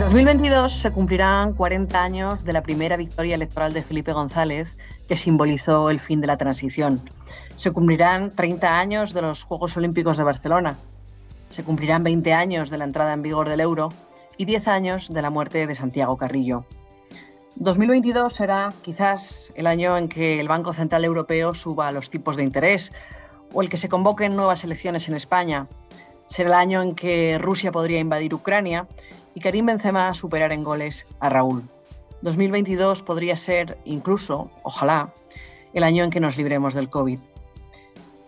[0.00, 5.90] 2022 se cumplirán 40 años de la primera victoria electoral de Felipe González, que simbolizó
[5.90, 7.02] el fin de la transición.
[7.56, 10.78] Se cumplirán 30 años de los Juegos Olímpicos de Barcelona.
[11.50, 13.90] Se cumplirán 20 años de la entrada en vigor del euro
[14.38, 16.64] y 10 años de la muerte de Santiago Carrillo.
[17.56, 22.44] 2022 será quizás el año en que el Banco Central Europeo suba los tipos de
[22.44, 22.90] interés
[23.52, 25.66] o el que se convoquen nuevas elecciones en España.
[26.26, 28.88] Será el año en que Rusia podría invadir Ucrania
[29.34, 31.64] y Karim Benzema superar en goles a Raúl.
[32.22, 35.14] 2022 podría ser incluso, ojalá,
[35.72, 37.18] el año en que nos libremos del COVID.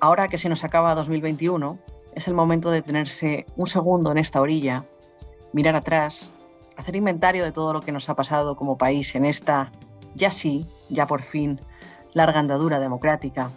[0.00, 1.78] Ahora que se nos acaba 2021,
[2.14, 4.84] es el momento de tenerse un segundo en esta orilla,
[5.52, 6.32] mirar atrás,
[6.76, 9.70] hacer inventario de todo lo que nos ha pasado como país en esta,
[10.14, 11.60] ya sí, ya por fin,
[12.14, 13.50] larga andadura democrática.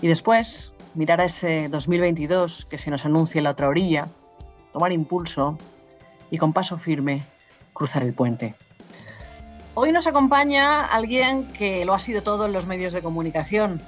[0.00, 4.08] Y después mirar a ese 2022 que se nos anuncia en la otra orilla,
[4.72, 5.58] tomar impulso
[6.30, 7.24] y con paso firme
[7.72, 8.54] cruzar el puente.
[9.74, 13.80] Hoy nos acompaña alguien que lo ha sido todo en los medios de comunicación.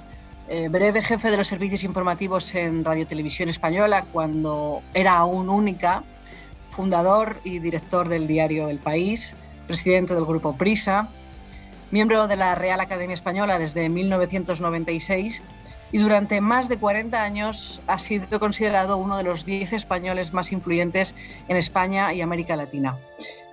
[0.49, 6.03] Eh, breve jefe de los servicios informativos en Radio Televisión Española cuando era aún única,
[6.71, 9.35] fundador y director del diario El País,
[9.67, 11.07] presidente del grupo Prisa,
[11.91, 15.43] miembro de la Real Academia Española desde 1996
[15.93, 20.51] y durante más de 40 años ha sido considerado uno de los 10 españoles más
[20.51, 21.13] influyentes
[21.47, 22.97] en España y América Latina.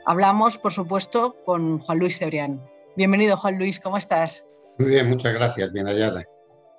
[0.06, 2.62] Hablamos, por supuesto, con Juan Luis Cebrián.
[2.96, 4.42] Bienvenido, Juan Luis, ¿cómo estás?
[4.78, 6.24] Muy bien, muchas gracias, bien hallada.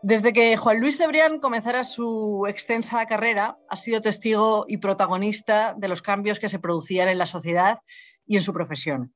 [0.01, 5.87] Desde que Juan Luis Cebrián comenzara su extensa carrera, ha sido testigo y protagonista de
[5.89, 7.81] los cambios que se producían en la sociedad
[8.25, 9.13] y en su profesión.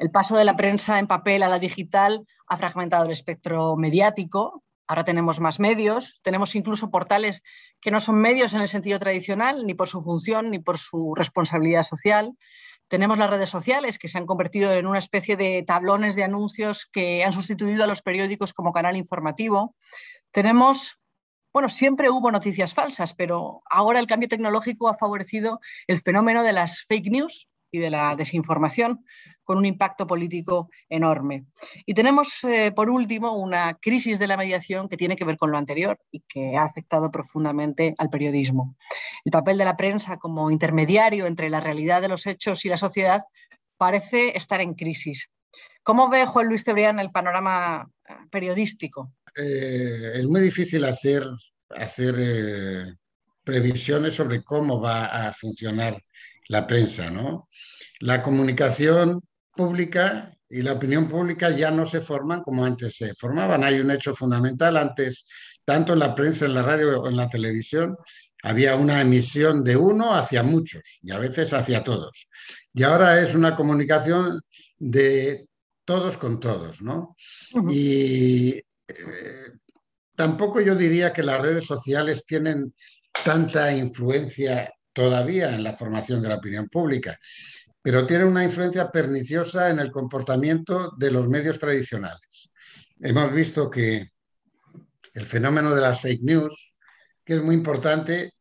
[0.00, 4.63] El paso de la prensa en papel a la digital ha fragmentado el espectro mediático,
[4.86, 7.42] Ahora tenemos más medios, tenemos incluso portales
[7.80, 11.14] que no son medios en el sentido tradicional, ni por su función, ni por su
[11.14, 12.36] responsabilidad social.
[12.88, 16.86] Tenemos las redes sociales que se han convertido en una especie de tablones de anuncios
[16.86, 19.74] que han sustituido a los periódicos como canal informativo.
[20.30, 20.98] Tenemos,
[21.52, 26.52] bueno, siempre hubo noticias falsas, pero ahora el cambio tecnológico ha favorecido el fenómeno de
[26.52, 29.04] las fake news y de la desinformación
[29.42, 31.46] con un impacto político enorme.
[31.84, 35.50] Y tenemos, eh, por último, una crisis de la mediación que tiene que ver con
[35.50, 38.76] lo anterior y que ha afectado profundamente al periodismo.
[39.24, 42.76] El papel de la prensa como intermediario entre la realidad de los hechos y la
[42.76, 43.22] sociedad
[43.76, 45.28] parece estar en crisis.
[45.82, 49.12] ¿Cómo ve Juan Luis Cebrián el panorama eh, periodístico?
[49.36, 51.26] Eh, es muy difícil hacer,
[51.70, 52.96] hacer
[53.42, 56.00] previsiones sobre cómo va a funcionar
[56.48, 57.48] la prensa, ¿no?
[58.00, 59.22] La comunicación
[59.54, 63.64] pública y la opinión pública ya no se forman como antes se formaban.
[63.64, 64.76] Hay un hecho fundamental.
[64.76, 65.26] Antes,
[65.64, 67.96] tanto en la prensa, en la radio o en la televisión,
[68.42, 72.28] había una emisión de uno hacia muchos y a veces hacia todos.
[72.74, 74.42] Y ahora es una comunicación
[74.78, 75.46] de
[75.84, 77.16] todos con todos, ¿no?
[77.68, 78.64] Y eh,
[80.14, 82.74] tampoco yo diría que las redes sociales tienen
[83.24, 87.18] tanta influencia todavía en la formación de la opinión pública,
[87.82, 92.48] pero tiene una influencia perniciosa en el comportamiento de los medios tradicionales.
[92.98, 94.08] Hemos visto que
[95.12, 96.78] el fenómeno de las fake news,
[97.22, 98.32] que es muy importante,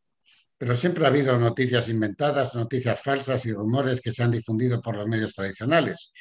[0.58, 4.96] pero siempre ha habido noticias inventadas, noticias falsas y rumores que se han difundido por
[4.96, 6.14] los medios tradicionales.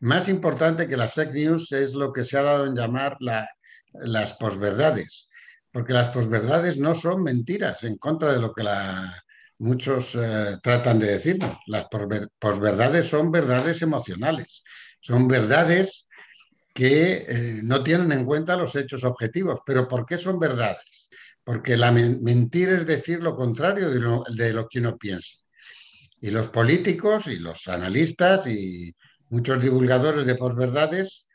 [0.00, 3.18] Más importante que las fake news es lo que se ha dado en llamar
[3.92, 5.28] las posverdades,
[5.70, 9.22] porque las posverdades no son mentiras en contra de lo que la
[9.60, 11.58] muchos eh, tratan de decirnos.
[11.66, 11.86] Las
[12.38, 14.64] posverdades son verdades emocionales,
[15.00, 16.06] son verdades
[16.74, 19.60] que eh, no tienen en cuenta los hechos objetivos.
[19.64, 21.10] ¿Pero por qué son verdades?
[21.44, 25.36] Porque la mentira es decir lo contrario de lo que uno piensa.
[26.20, 28.94] Y los políticos y los analistas y
[29.30, 31.26] muchos divulgadores de posverdades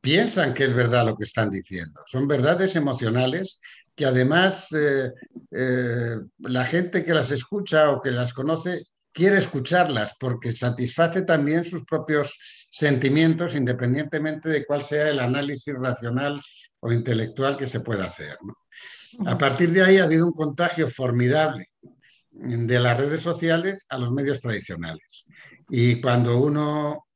[0.00, 2.00] piensan que es verdad lo que están diciendo.
[2.06, 3.60] Son verdades emocionales
[3.94, 5.12] que además eh,
[5.50, 8.82] eh, la gente que las escucha o que las conoce
[9.12, 12.36] quiere escucharlas porque satisface también sus propios
[12.70, 16.40] sentimientos independientemente de cuál sea el análisis racional
[16.80, 18.36] o intelectual que se pueda hacer.
[19.26, 21.70] A partir de ahí ha habido un contagio formidable
[22.32, 25.26] de las redes sociales a los medios tradicionales.
[25.70, 27.06] Y cuando uno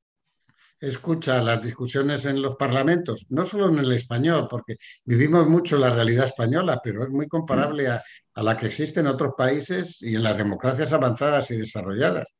[0.80, 5.90] escucha las discusiones en los parlamentos, no solo en el español, porque vivimos mucho la
[5.90, 8.02] realidad española, pero es muy comparable a,
[8.34, 12.34] la que existe en otros países y en las democracias avanzadas y desarrolladas.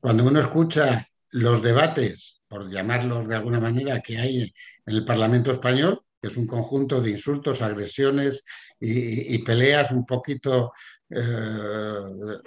[0.00, 4.52] Cuando uno escucha los debates, por llamarlos de alguna manera, que hay en
[4.86, 8.44] el Parlamento español, es un conjunto de insultos, agresiones
[8.80, 10.72] y, peleas un poquito
[11.08, 11.22] eh,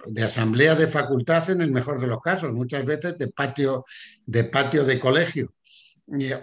[0.08, 3.86] de asamblea de facultad en el mejor de los casos, muchas veces de patio
[4.26, 5.54] de, patio de colegio.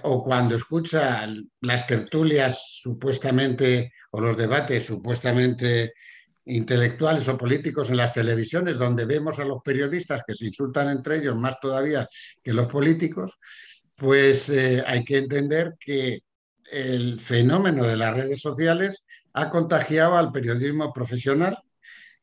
[0.02, 1.28] O cuando escucha
[1.60, 5.92] las tertulias supuestamente o los debates supuestamente
[6.46, 11.16] intelectuales o políticos en las televisiones, donde vemos a los periodistas que se insultan entre
[11.16, 12.08] ellos más todavía
[12.42, 13.38] que los políticos,
[13.96, 16.20] pues eh, hay que entender que
[16.72, 21.58] el fenómeno de las redes sociales ha contagiado al periodismo profesional,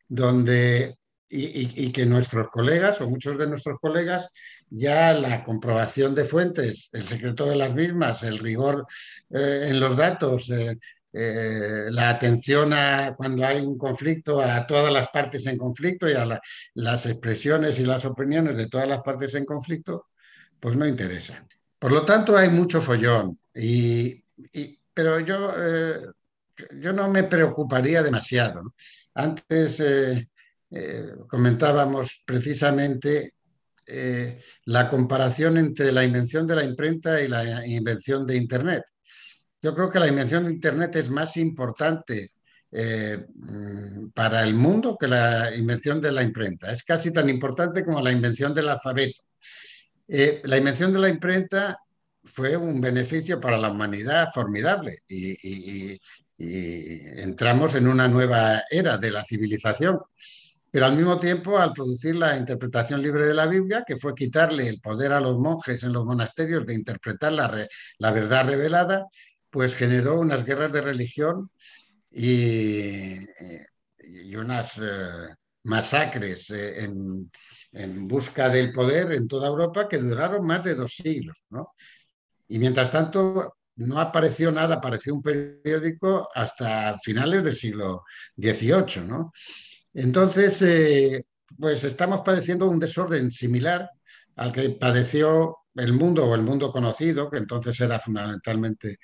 [0.07, 0.97] donde
[1.35, 4.29] y, que nuestros colegas o muchos de nuestros colegas
[4.69, 8.85] ya la comprobación de fuentes, el secreto de las mismas, el rigor
[9.31, 10.77] eh, en los datos, eh,
[11.11, 16.13] eh, la atención a cuando hay un conflicto a todas las partes en conflicto y
[16.13, 16.39] a
[16.73, 20.07] las expresiones y las opiniones de todas las partes en conflicto,
[20.59, 21.45] pues no interesa.
[21.79, 24.22] Por lo tanto, hay mucho follón, y,
[24.93, 26.01] pero yo, eh,
[26.79, 28.73] yo no me preocuparía demasiado.
[29.13, 30.27] Antes eh,
[31.27, 33.33] comentábamos precisamente
[34.65, 38.83] la comparación entre la invención de la imprenta y la invención de Internet.
[39.61, 42.31] Yo creo que la invención de Internet es más importante
[42.75, 46.71] eh, mm, para el mundo que la invención de la imprenta.
[46.71, 49.21] Es casi tan importante como la invención del alfabeto.
[50.07, 51.77] Eh, la invención de la imprenta
[52.23, 55.99] fue un beneficio para la humanidad formidable y,
[56.35, 59.99] entramos en una nueva era de la civilización.
[60.69, 64.67] Pero al mismo tiempo, al producir la interpretación libre de la Biblia, que fue quitarle
[64.67, 67.67] el poder a los monjes en los monasterios de interpretar la,
[67.99, 69.05] la verdad revelada,
[69.53, 71.51] pues generó unas guerras de religión
[72.09, 73.19] y,
[74.35, 80.75] unas eh, masacres eh, en, busca del poder en toda Europa que duraron más de
[80.75, 81.43] dos siglos.
[82.53, 88.03] Y mientras tanto, no apareció nada, apareció un periódico hasta finales del siglo
[88.37, 89.01] XVIII.
[89.95, 91.25] Entonces, eh,
[91.57, 93.89] pues estamos padeciendo un desorden similar
[94.35, 98.99] al que padeció el mundo o el mundo conocido, que entonces era fundamentalmente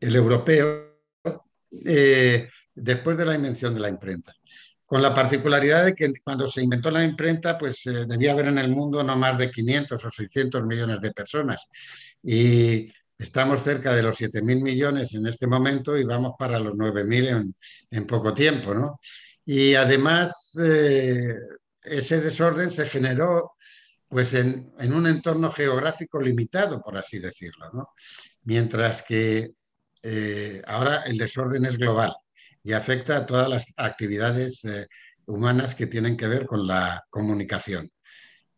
[0.00, 1.02] el europeo,
[1.84, 4.32] eh, después de la invención de la imprenta.
[4.88, 8.56] Con la particularidad de que cuando se inventó la imprenta, pues eh, debía haber en
[8.56, 11.66] el mundo no más de 500 o 600 millones de personas.
[12.22, 17.28] Y estamos cerca de los 7.000 millones en este momento y vamos para los 9.000
[17.28, 17.54] en,
[17.90, 18.98] en poco tiempo, ¿no?
[19.44, 21.34] Y además, eh,
[21.82, 23.52] ese desorden se generó
[24.08, 27.90] pues en, un entorno geográfico limitado, por así decirlo, ¿no?
[28.44, 29.52] Mientras que
[30.02, 32.14] eh, ahora el desorden es global
[32.62, 34.86] y afecta a todas las actividades eh,
[35.26, 37.90] humanas que tienen que ver con la comunicación.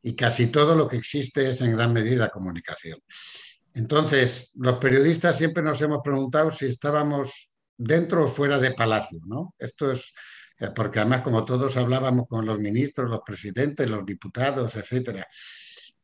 [0.02, 2.99] Y casi todo lo que existe es en gran medida comunicación.
[3.75, 9.55] Entonces, los periodistas siempre nos hemos preguntado si estábamos dentro o fuera de Palacio, ¿no?
[9.58, 10.12] Esto es
[10.61, 15.25] eh, porque además como todos hablábamos con los ministros, los presidentes, los diputados, etc.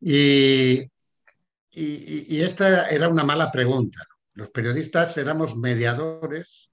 [0.00, 0.80] Y,
[1.70, 4.00] y, y esta era una mala pregunta.
[4.32, 6.70] Los periodistas éramos mediadores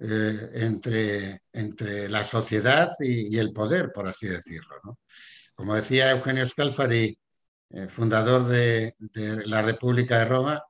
[0.00, 4.98] eh, entre, entre la sociedad y, el poder, por así decirlo.
[5.54, 7.16] Como decía Eugenio Scalfari,
[7.70, 8.94] eh, fundador de,
[9.46, 10.62] la República de Roma,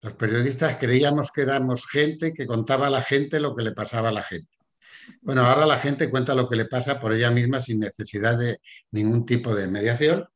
[0.00, 4.08] los periodistas creíamos que éramos gente que contaba a la gente lo que le pasaba
[4.08, 4.48] a la gente.
[5.20, 8.60] Bueno, ahora la gente cuenta lo que le pasa por ella misma sin necesidad de
[8.90, 10.26] ningún tipo de mediación.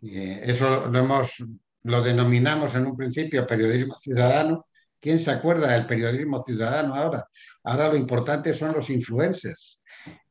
[0.00, 1.42] Eso lo hemos
[1.88, 4.66] lo denominamos en un principio periodismo ciudadano.
[5.00, 7.28] ¿Quién se acuerda del periodismo ciudadano ahora?
[7.64, 9.78] Ahora lo importante son los influencers.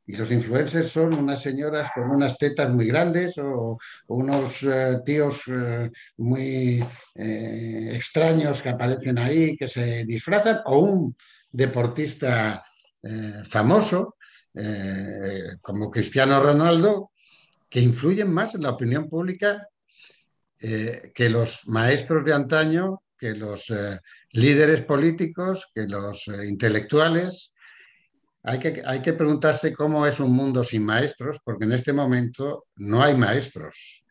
[0.10, 5.42] Y los influencers son unas señoras con unas tetas muy grandes o, unos eh, tíos
[5.48, 6.84] eh, muy
[7.14, 11.16] eh, extraños que aparecen ahí, que se disfrazan, o un
[11.52, 12.64] deportista
[13.48, 14.18] famoso
[15.62, 17.12] como Cristiano Ronaldo,
[17.70, 19.66] que influyen más en la opinión pública
[20.60, 23.72] que los maestros de antaño, que los
[24.32, 27.54] líderes políticos, que los eh, intelectuales.
[28.44, 32.66] Hay que, hay que preguntarse cómo es un mundo sin maestros, porque en este momento
[32.78, 34.06] no hay maestros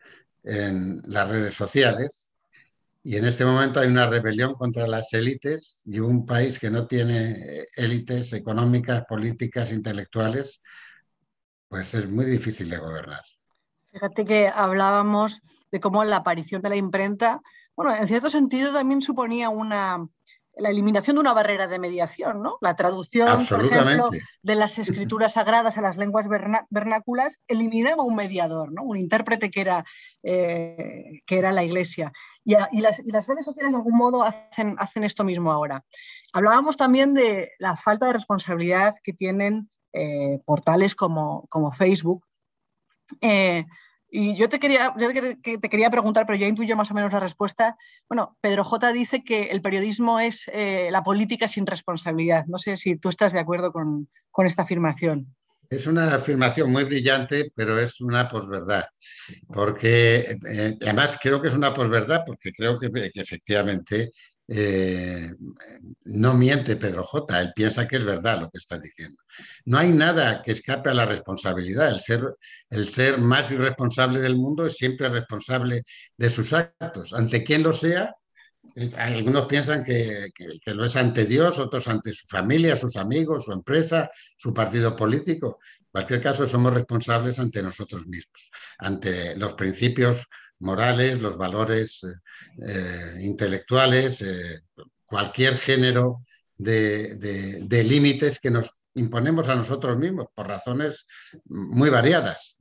[0.44, 2.32] en las redes sociales
[3.02, 6.88] y en este momento hay una rebelión contra las élites y un país que no
[6.88, 10.60] tiene élites económicas, políticas, intelectuales,
[11.68, 13.22] pues es muy difícil de gobernar.
[13.92, 17.40] Fíjate que hablábamos de cómo la aparición de la imprenta,
[17.76, 20.08] bueno, en cierto sentido también suponía una
[20.56, 22.56] la eliminación de una barrera de mediación, ¿no?
[22.62, 24.08] La traducción, por ejemplo,
[24.42, 26.26] de las escrituras sagradas a las lenguas
[26.70, 28.82] vernáculas eliminaba un mediador, ¿no?
[28.82, 29.84] Un intérprete que era,
[30.22, 32.10] eh, que era la Iglesia.
[32.42, 35.84] Y, las, redes sociales de algún modo hacen, hacen esto mismo ahora.
[36.32, 42.24] Hablábamos también de la falta de responsabilidad que tienen eh, portales como, como Facebook.
[43.20, 43.66] Eh,
[44.18, 47.76] y yo te quería, te quería preguntar, pero ya intuyo más o menos la respuesta.
[48.08, 52.46] Bueno, Pedro J dice que el periodismo es eh, la política sin responsabilidad.
[52.46, 54.08] No sé si tú estás de acuerdo con,
[54.46, 55.36] esta afirmación.
[55.68, 58.86] Es una afirmación muy brillante, pero es una posverdad.
[59.48, 64.12] Porque eh, además creo que es una posverdad, porque creo que efectivamente
[64.48, 65.32] eh,
[66.04, 69.20] no miente Pedro J, él piensa que es verdad lo que está diciendo.
[69.64, 71.88] No hay nada que escape a la responsabilidad.
[71.88, 72.22] El ser,
[72.70, 75.82] el ser más irresponsable del mundo es siempre responsable
[76.16, 77.12] de sus actos.
[77.12, 78.14] Ante quien lo sea,
[78.76, 83.44] eh, algunos piensan que, que, lo es ante Dios, otros ante su familia, sus amigos,
[83.44, 85.58] su empresa, su partido político.
[85.80, 90.26] En cualquier caso, somos responsables ante nosotros mismos, ante los principios
[90.58, 92.14] morales, los valores eh,
[92.66, 94.60] eh, intelectuales, eh,
[95.04, 96.24] cualquier género
[96.56, 101.06] de, límites que nos imponemos a nosotros mismos por razones
[101.44, 102.56] muy variadas.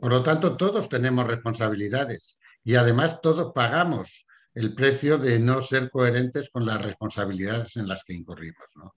[0.00, 5.90] por lo tanto, todos tenemos responsabilidades y además todos pagamos el precio de no ser
[5.90, 8.70] coherentes con las responsabilidades en las que incurrimos.
[8.76, 8.94] No,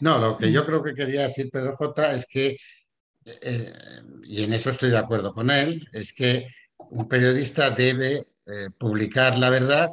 [0.00, 2.56] no lo que yo creo que quería decir Pedro J es que,
[4.22, 6.46] y en eso estoy de acuerdo con él, es que
[6.90, 9.90] un periodista debe eh, publicar la verdad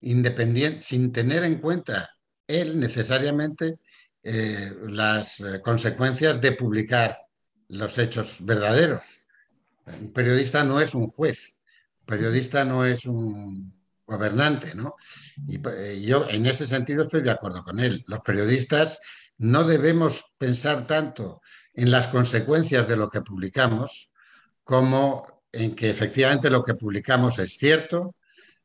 [0.00, 2.10] independiente, sin tener en cuenta
[2.46, 3.78] él necesariamente
[4.22, 7.18] eh, las eh, consecuencias de publicar
[7.68, 9.02] los hechos verdaderos.
[9.86, 11.56] Un periodista no es un juez,
[12.00, 13.74] un periodista no es un
[14.06, 14.96] gobernante, ¿no?
[15.46, 15.60] Y
[16.06, 18.04] yo en ese sentido estoy de acuerdo con él.
[18.06, 19.00] Los periodistas
[19.38, 21.40] no debemos pensar tanto
[21.74, 24.10] en las consecuencias de lo que publicamos
[24.62, 28.14] como en que efectivamente lo que publicamos es cierto,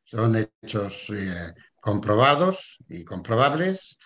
[0.04, 3.98] son hechos eh, comprobados y comprobables,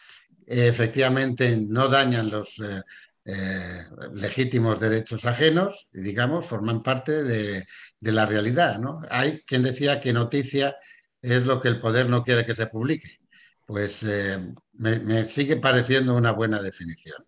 [0.46, 2.82] efectivamente no dañan los eh,
[3.24, 7.64] eh, legítimos derechos ajenos y, digamos, forman parte de,
[8.00, 8.78] la realidad.
[8.78, 9.00] ¿no?
[9.10, 10.76] Hay quien decía que noticia
[11.22, 13.18] es lo que el poder no quiere que se publique.
[13.66, 17.24] Pues me, me sigue pareciendo una buena definición.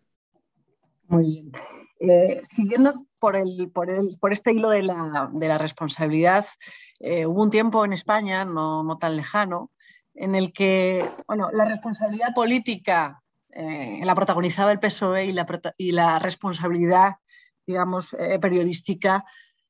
[1.09, 1.53] Muy bien.
[2.43, 3.37] Siguiendo por,
[4.33, 6.47] este hilo de la, responsabilidad,
[7.01, 9.71] eh, hubo un tiempo en España, no, tan lejano,
[10.15, 15.93] en el que bueno, la responsabilidad política eh, la protagonizaba el PSOE y la, y
[15.93, 17.17] la responsabilidad,
[17.67, 19.25] digamos, eh, periodística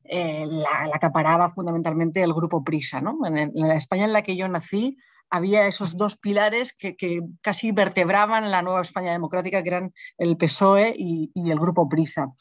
[0.09, 3.03] la, la, acaparaba fundamentalmente el grupo Prisa.
[3.25, 4.97] En, la España en la que yo nací,
[5.37, 6.97] había esos dos pilares que,
[7.41, 12.33] casi vertebraban la nueva España democrática, que eran el PSOE y, el Grupo Prisa.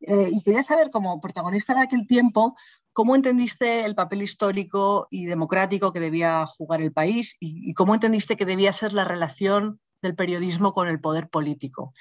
[0.00, 2.56] Eh, y quería saber, como protagonista de aquel tiempo,
[2.92, 8.36] ¿cómo entendiste el papel histórico y democrático que debía jugar el país y, cómo entendiste
[8.36, 11.92] que debía ser la relación del periodismo con el poder político?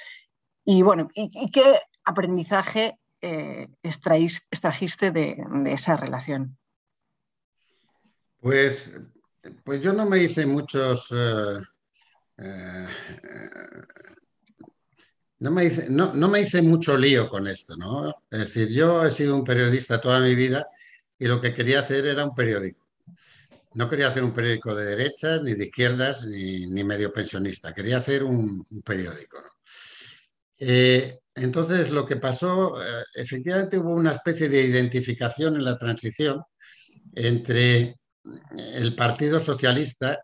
[0.66, 5.38] Y bueno, ¿y, qué aprendizaje eh, extrajiste de,
[5.68, 6.58] esa relación?
[8.42, 8.94] Pues,
[9.64, 11.14] pues yo no me hice muchos
[12.42, 12.88] eh,
[15.40, 18.24] no me, hice, no, me hice mucho lío con esto, ¿no?
[18.30, 20.68] Es decir, yo he sido un periodista toda mi vida
[21.18, 22.88] y lo que quería hacer era un periódico.
[23.74, 27.74] No quería hacer un periódico de derechas, ni de izquierdas, ni, medio pensionista.
[27.74, 29.42] Quería hacer un, periódico.
[30.58, 36.42] Eh, entonces, lo que pasó, eh, efectivamente hubo una especie de identificación en la transición
[37.14, 37.99] entre
[38.58, 40.20] el Partido Socialista,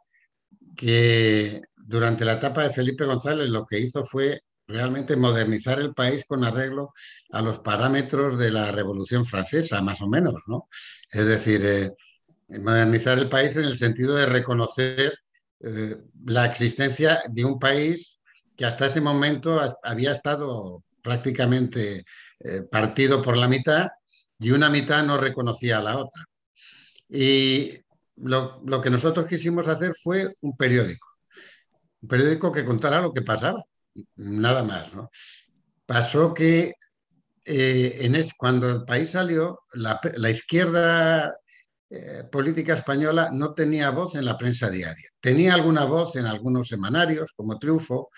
[0.75, 6.25] que durante la etapa de Felipe González lo que hizo fue realmente modernizar el país
[6.27, 6.93] con arreglo
[7.31, 10.67] a los parámetros de la Revolución Francesa, más o menos, ¿no?
[11.11, 11.91] Es decir, eh,
[12.59, 15.13] modernizar el país en el sentido de reconocer
[15.61, 18.19] eh, la existencia de un país
[18.55, 22.03] que hasta ese momento había estado prácticamente
[22.39, 23.87] eh, partido por la mitad
[24.39, 26.25] y una mitad no reconocía a la otra.
[27.07, 27.73] Y
[28.17, 31.07] lo, lo que nosotros quisimos hacer fue un periódico,
[32.01, 33.63] un periódico que contara lo que pasaba
[34.15, 34.93] nada más.
[34.93, 35.09] ¿no?
[35.85, 36.73] Pasó que
[37.43, 41.33] eh, en es, cuando el país salió, la, izquierda
[41.89, 45.09] eh, política española no tenía voz en la prensa diaria.
[45.19, 48.09] Tenía alguna voz en algunos semanarios, como Triunfo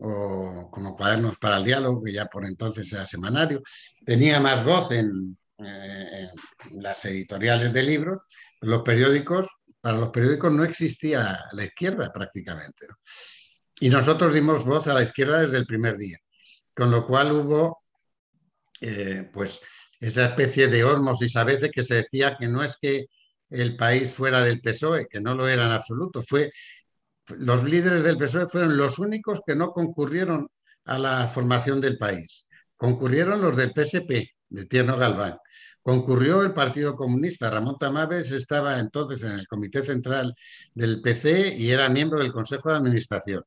[0.00, 3.62] o como Cuadernos para el Diálogo, que ya por entonces era semanario.
[4.04, 6.28] Tenía más voz en, eh,
[6.72, 8.22] las editoriales de libros.
[8.60, 9.46] Los periódicos
[9.80, 12.86] para los periódicos no existía la izquierda prácticamente.
[13.80, 16.18] Y nosotros dimos voz a la izquierda desde el primer día,
[16.74, 17.84] con lo cual hubo
[18.80, 19.60] eh, pues
[20.00, 23.06] esa especie de osmosis a veces que se decía que no es que
[23.50, 26.52] el país fuera del PSOE, que no lo era en absoluto, fue
[27.36, 30.48] los líderes del PSOE fueron los únicos que no concurrieron
[30.84, 32.46] a la formación del país.
[32.76, 35.36] Concurrieron los del PSP, de Tierno Galván.
[35.82, 37.50] Concurrió el Partido Comunista.
[37.50, 40.34] Ramón Tamames estaba entonces en el Comité Central
[40.74, 43.42] del PC y era miembro del Consejo de Administración.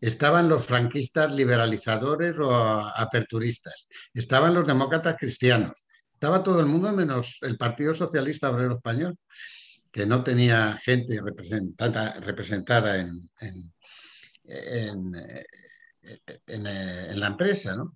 [0.00, 3.88] Estaban los franquistas liberalizadores o aperturistas.
[4.12, 5.84] Estaban los demócratas cristianos.
[6.12, 9.16] Estaba todo el mundo menos el Partido Socialista Obrero Español
[9.92, 13.28] que no tenía gente representada, representada en,
[14.44, 15.12] en,
[17.20, 17.76] la empresa.
[17.76, 17.94] ¿no?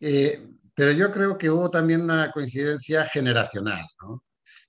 [0.00, 0.44] Eh,
[0.74, 3.84] pero yo creo que hubo también una coincidencia generacional.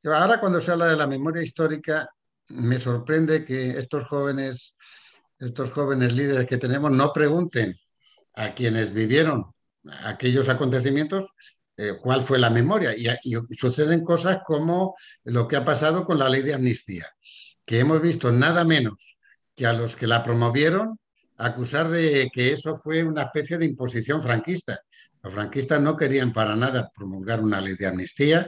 [0.03, 2.07] Ahora cuando se habla de la memoria histórica,
[2.49, 4.75] me sorprende que estos jóvenes,
[5.39, 7.75] estos jóvenes líderes que tenemos no pregunten
[8.35, 9.45] a quienes vivieron
[10.03, 11.25] aquellos acontecimientos
[11.77, 12.95] eh, cuál fue la memoria.
[12.95, 17.05] Y, suceden cosas como lo que ha pasado con la ley de amnistía,
[17.65, 19.17] que hemos visto nada menos
[19.55, 20.99] que a los que la promovieron
[21.37, 24.79] acusar de que eso fue una especie de imposición franquista.
[25.25, 28.47] Los franquistas no querían para nada promulgar una ley de amnistía.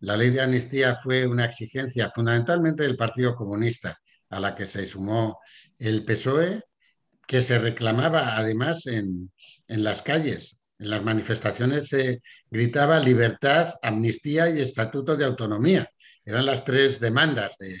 [0.00, 4.86] La ley de amnistía fue una exigencia fundamentalmente del Partido Comunista, a la que se
[4.86, 5.38] sumó
[5.78, 6.62] el PSOE,
[7.26, 9.30] que se reclamaba además en,
[9.66, 15.86] las calles en las manifestaciones se gritaba libertad, amnistía y estatuto de autonomía.
[16.24, 17.58] Eran las tres demandas.
[17.58, 17.78] De...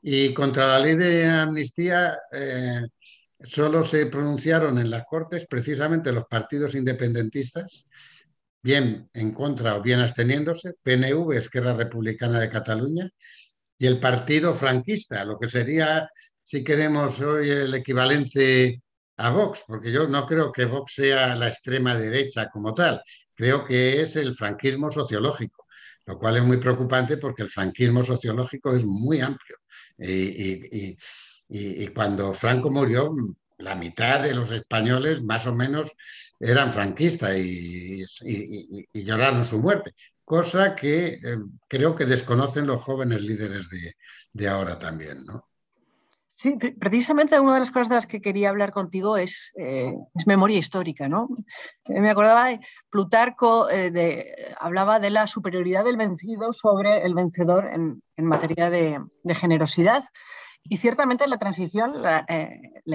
[0.00, 2.80] Y contra la ley de amnistía eh,
[3.44, 7.86] solo se pronunciaron en las Cortes precisamente los partidos independentistas,
[8.62, 13.10] bien en contra o bien absteniéndose, PNV, Esquerra Republicana de Cataluña,
[13.78, 16.08] y el partido franquista, lo que sería,
[16.42, 18.82] si queremos hoy, el equivalente
[19.18, 23.02] a Vox, porque yo no creo que Vox sea la extrema derecha como tal,
[23.34, 25.66] creo que es el franquismo sociológico,
[26.06, 29.56] lo cual es muy preocupante porque el franquismo sociológico es muy amplio.
[29.98, 30.96] Y,
[31.94, 33.14] cuando Franco murió,
[33.58, 35.92] la mitad de los españoles más o menos
[36.38, 38.04] eran franquistas y,
[38.92, 43.94] lloraron su muerte, cosa que eh, creo que desconocen los jóvenes líderes de,
[44.32, 45.46] de ahora también, ¿no?
[46.38, 49.94] Sí, precisamente una de las cosas de las que quería hablar contigo es, eh,
[50.26, 51.08] memoria histórica.
[51.08, 51.30] ¿no?
[51.86, 57.70] Eh, me acordaba de Plutarco, eh, hablaba de la superioridad del vencido sobre el vencedor
[57.72, 59.00] en, materia de,
[59.34, 60.04] generosidad.
[60.68, 62.24] Y ciertamente en la transición la,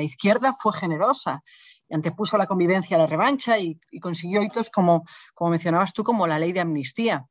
[0.02, 1.44] izquierda fue generosa
[1.94, 5.04] antepuso la convivencia a la revancha y, consiguió hitos como,
[5.34, 7.26] como mencionabas tú, como la ley de amnistía.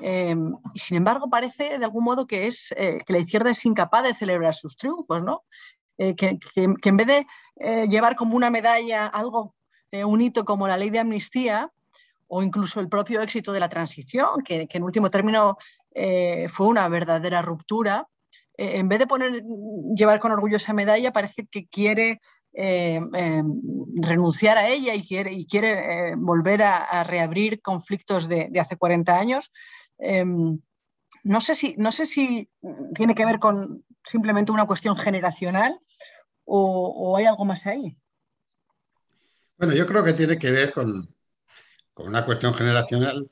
[0.00, 3.64] Em, y sin embargo, parece de algún modo que, es, eh, que la izquierda es
[3.64, 5.44] incapaz de celebrar sus triunfos, ¿no?
[5.98, 9.54] Eh, que, en vez de eh, llevar como una medalla algo,
[9.90, 11.72] un hito como la ley de amnistía,
[12.28, 15.56] o incluso el propio éxito de la transición, que, en último término
[16.48, 18.06] fue una verdadera ruptura,
[18.58, 19.42] en vez de poner,
[19.94, 22.20] llevar con orgullo esa medalla, parece que quiere
[22.52, 23.42] eh, eh,
[24.02, 29.16] renunciar a ella y quiere, y quiere eh, volver a, reabrir conflictos de, hace 40
[29.16, 29.52] años.
[31.24, 32.50] No, sé si, no sé si
[32.94, 35.78] tiene que ver con simplemente una cuestión generacional
[36.44, 37.96] o, hay algo más ahí.
[39.56, 41.14] Bueno, yo creo que tiene que ver con,
[41.94, 43.28] con una cuestión generacional.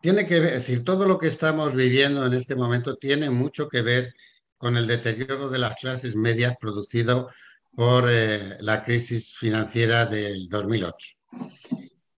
[0.00, 3.68] Tiene que ver, es decir, todo lo que estamos viviendo en este momento tiene mucho
[3.68, 4.14] que ver
[4.58, 7.30] con el deterioro de las clases medias producido
[7.74, 11.08] por eh, la crisis financiera del 2008.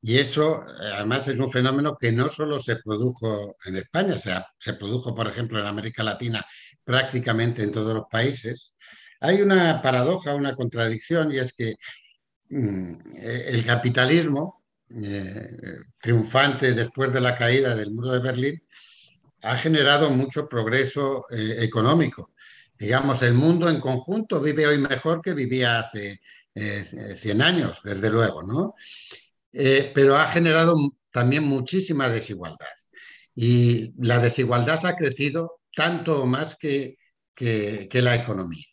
[0.02, 4.18] Y eso, eh, además, es un fenómeno que no solo se produjo en España, o
[4.18, 6.46] sea, se produjo, por ejemplo, en América Latina,
[6.86, 8.72] prácticamente en todos los países.
[9.20, 11.76] Hay una paradoja, una contradicción, y es que
[12.50, 14.58] mm, eh, el capitalismo,
[16.02, 18.64] triunfante después de la caída del muro de Berlín,
[19.42, 22.32] ha generado mucho progreso económico
[22.80, 26.22] digamos, el mundo en conjunto vive hoy mejor que vivía hace
[26.54, 28.74] 100 eh, años, desde luego, ¿no?
[29.52, 30.76] Eh, pero ha generado
[31.12, 32.68] también muchísima desigualdad.
[33.36, 36.98] Y la desigualdad ha crecido tanto o más que,
[37.36, 38.66] que, la economía.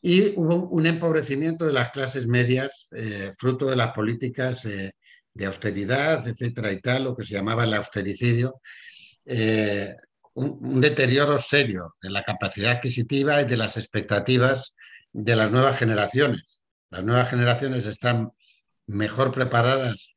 [0.00, 4.62] Y hubo un empobrecimiento de las clases medias, eh, fruto de las políticas
[5.34, 8.60] de austeridad, etcétera y tal, lo que se llamaba el austericidio,
[10.34, 14.74] un, deterioro serio de la capacidad adquisitiva y de las expectativas
[15.12, 16.62] de las nuevas generaciones.
[16.90, 18.32] Las nuevas generaciones están
[18.86, 20.12] mejor preparadas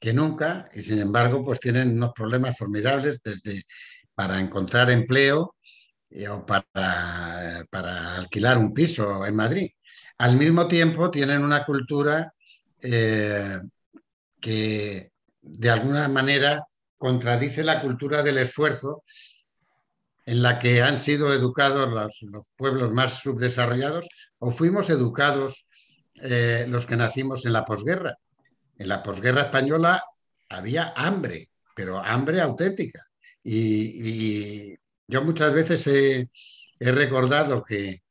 [0.00, 3.64] que nunca y sin embargo pues tienen unos problemas formidables desde
[4.14, 5.54] para encontrar empleo
[6.10, 9.70] eh, o para, para, alquilar un piso en Madrid.
[10.18, 12.32] Al mismo tiempo tienen una cultura
[12.80, 13.60] eh,
[14.40, 16.67] que de alguna manera
[16.98, 19.04] contradice la cultura del esfuerzo
[20.26, 21.88] en la que han sido educados
[22.20, 24.06] los, pueblos más subdesarrollados
[24.38, 25.64] o fuimos educados
[26.16, 28.18] eh, los que nacimos en la posguerra.
[28.76, 30.02] En la posguerra española
[30.50, 33.06] había hambre, pero hambre auténtica.
[33.42, 34.74] Y,
[35.10, 36.28] yo muchas veces he,
[36.92, 38.02] recordado que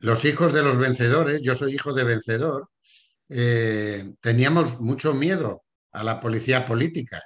[0.00, 2.70] los hijos de los vencedores, yo soy hijo de vencedor,
[3.28, 7.22] eh, teníamos mucho miedo a la policía política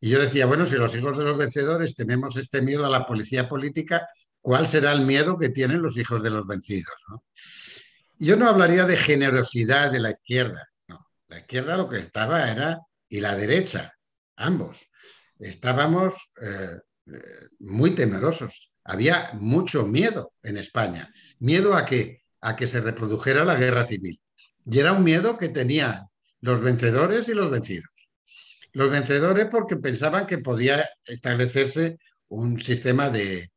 [0.00, 3.06] y yo decía, bueno, si los hijos de los vencedores tenemos este miedo a la
[3.06, 4.08] policía política,
[4.40, 6.94] ¿cuál será el miedo que tienen los hijos de los vencidos?
[8.18, 11.06] Yo no hablaría de generosidad de la izquierda, no.
[11.28, 13.92] La izquierda lo que estaba era, y la derecha,
[14.36, 14.88] ambos,
[15.38, 17.22] estábamos eh, eh,
[17.58, 18.72] muy temerosos.
[18.84, 21.12] Había mucho miedo en España.
[21.38, 22.22] ¿Miedo a qué?
[22.40, 24.18] A que se reprodujera la guerra civil.
[24.64, 26.06] Y era un miedo que tenían
[26.40, 27.99] los vencedores y los vencidos.
[28.72, 33.50] Los vencedores porque pensaban que podía establecerse un sistema de,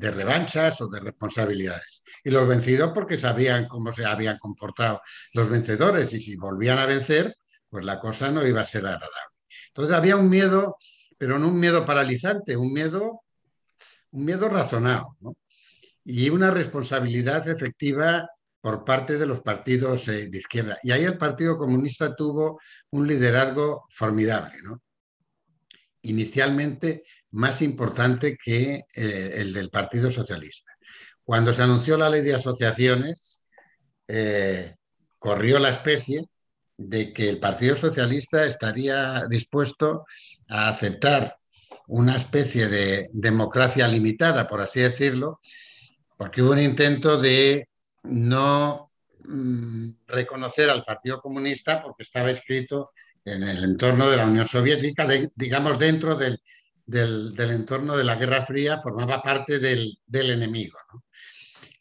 [0.00, 2.02] revanchas o de responsabilidades.
[2.24, 5.02] Y los vencidos porque sabían cómo se habían comportado
[5.34, 7.36] los vencedores y si volvían a vencer,
[7.68, 9.08] pues la cosa no iba a ser agradable.
[9.68, 10.76] Entonces había un miedo,
[11.18, 13.22] pero no un miedo paralizante, un miedo,
[14.10, 15.16] un miedo razonado
[16.04, 18.28] y una responsabilidad efectiva
[18.62, 20.78] por parte de los partidos eh, de izquierda.
[20.84, 24.54] Y ahí el Partido Comunista tuvo un liderazgo formidable,
[26.02, 30.72] inicialmente más importante que eh, el del Partido Socialista.
[31.24, 33.42] Cuando se anunció la ley de asociaciones,
[34.06, 34.76] eh,
[35.18, 36.24] corrió la especie
[36.76, 40.04] de que el Partido Socialista estaría dispuesto
[40.48, 41.36] a aceptar
[41.88, 45.40] una especie de democracia limitada, por así decirlo,
[46.16, 47.68] porque hubo un intento de
[48.04, 48.90] no
[49.24, 52.90] mm, reconocer al Partido Comunista porque estaba escrito
[53.24, 56.40] en el entorno de la Unión Soviética, digamos dentro del,
[56.86, 60.78] entorno de la Guerra Fría, formaba parte del, enemigo.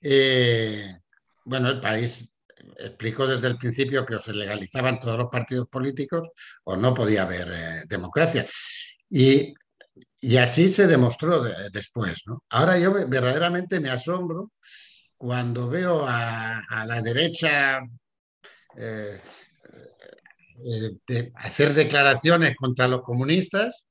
[0.01, 0.95] Eh,
[1.45, 2.31] bueno, el país
[2.77, 6.29] explicó desde el principio que o se legalizaban todos los partidos políticos
[6.63, 8.45] o no podía haber eh, democracia.
[9.09, 9.53] Y,
[10.39, 12.23] así se demostró después.
[12.49, 14.51] Ahora yo verdaderamente me asombro
[15.21, 17.79] cuando veo a, la derecha
[18.75, 19.21] eh,
[20.65, 23.85] eh, hacer declaraciones contra los comunistas,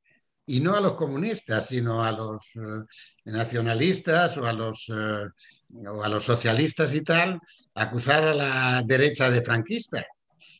[0.44, 2.84] y no a los comunistas, sino a los eh,
[3.26, 7.38] nacionalistas o a los, o a los socialistas y tal,
[7.74, 10.04] acusar a la derecha de franquista.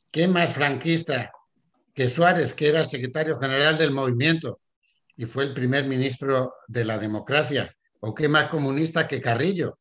[0.09, 1.33] ¿Qué más franquista
[1.93, 4.61] que Suárez, que era secretario general del movimiento
[5.17, 7.75] y fue el primer ministro de la democracia?
[7.99, 9.80] ¿O qué más comunista que Carrillo,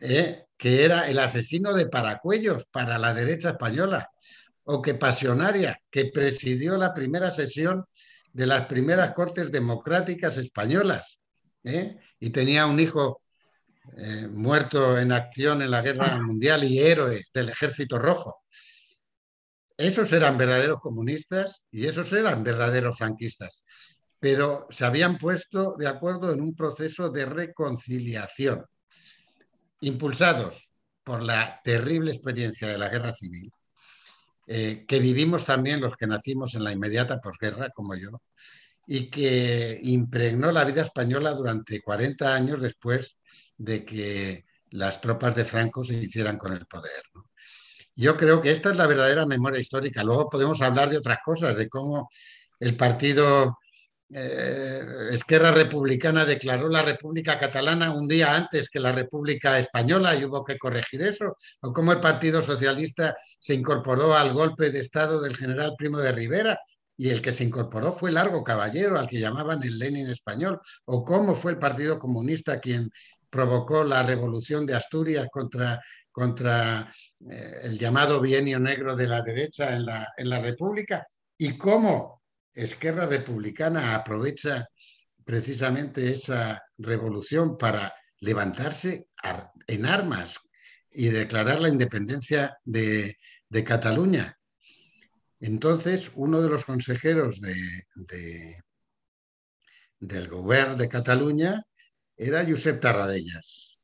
[0.00, 0.46] ¿eh?
[0.56, 4.10] que era el asesino de Paracuellos para la derecha española,
[4.64, 7.84] o que Pasionaria, que presidió la primera sesión
[8.32, 11.18] de las primeras Cortes Democráticas Españolas,
[11.64, 11.96] ¿eh?
[12.18, 13.22] y tenía un hijo
[13.96, 18.42] eh, muerto en acción en la Guerra Mundial y héroe del Ejército Rojo.
[19.76, 23.64] Esos eran verdaderos comunistas y esos eran verdaderos franquistas,
[24.18, 28.64] pero se habían puesto de acuerdo en un proceso de reconciliación
[29.80, 30.72] impulsados
[31.04, 33.50] por la terrible experiencia de la guerra civil,
[34.46, 38.22] eh, que vivimos también los que nacimos en la inmediata posguerra, como yo,
[38.86, 43.18] y que impregnó la vida española durante 40 años después
[43.56, 47.02] de que las tropas de Franco se hicieran con el poder.
[47.94, 50.04] Yo creo que esta es la verdadera memoria histórica.
[50.04, 52.10] Luego podemos hablar de otras cosas, de cómo
[52.60, 53.58] el partido
[54.12, 60.24] eh, Esquerra Republicana declaró la República Catalana un día antes que la República Española y
[60.24, 65.20] hubo que corregir eso, o cómo el Partido Socialista se incorporó al golpe de Estado
[65.20, 66.58] del general Primo de Rivera
[66.96, 71.04] y el que se incorporó fue Largo Caballero, al que llamaban el Lenin español, o
[71.04, 72.90] cómo fue el Partido Comunista quien
[73.28, 76.92] provocó la revolución de Asturias contra, contra
[77.30, 82.22] eh, el llamado bienio negro de la derecha en la, en la República, y cómo
[82.56, 84.66] Esquerra Republicana aprovecha
[85.24, 89.08] precisamente esa revolución para levantarse
[89.66, 90.40] en armas
[90.90, 93.18] y declarar la independencia de,
[93.64, 94.38] Cataluña.
[95.40, 97.40] Entonces, uno de los consejeros
[99.98, 101.62] del gobierno de Cataluña
[102.16, 103.78] era Josep Tarradellas.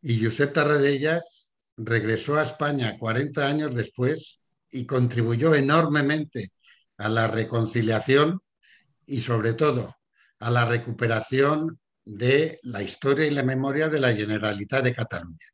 [0.00, 4.40] Y Josep Tarradellas regresó a España 40 años después
[4.70, 6.52] y contribuyó enormemente
[6.98, 8.40] a la reconciliación
[9.06, 9.96] y sobre todo
[10.38, 15.46] a la recuperación de la historia y la memoria de la Generalitat de Cataluña.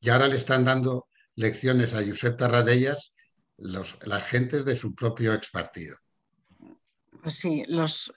[0.00, 3.12] Y ahora le están dando lecciones a Josep Tarradellas
[3.58, 5.96] los, las gentes de su propio ex partido.
[7.22, 8.12] Pues sí, los,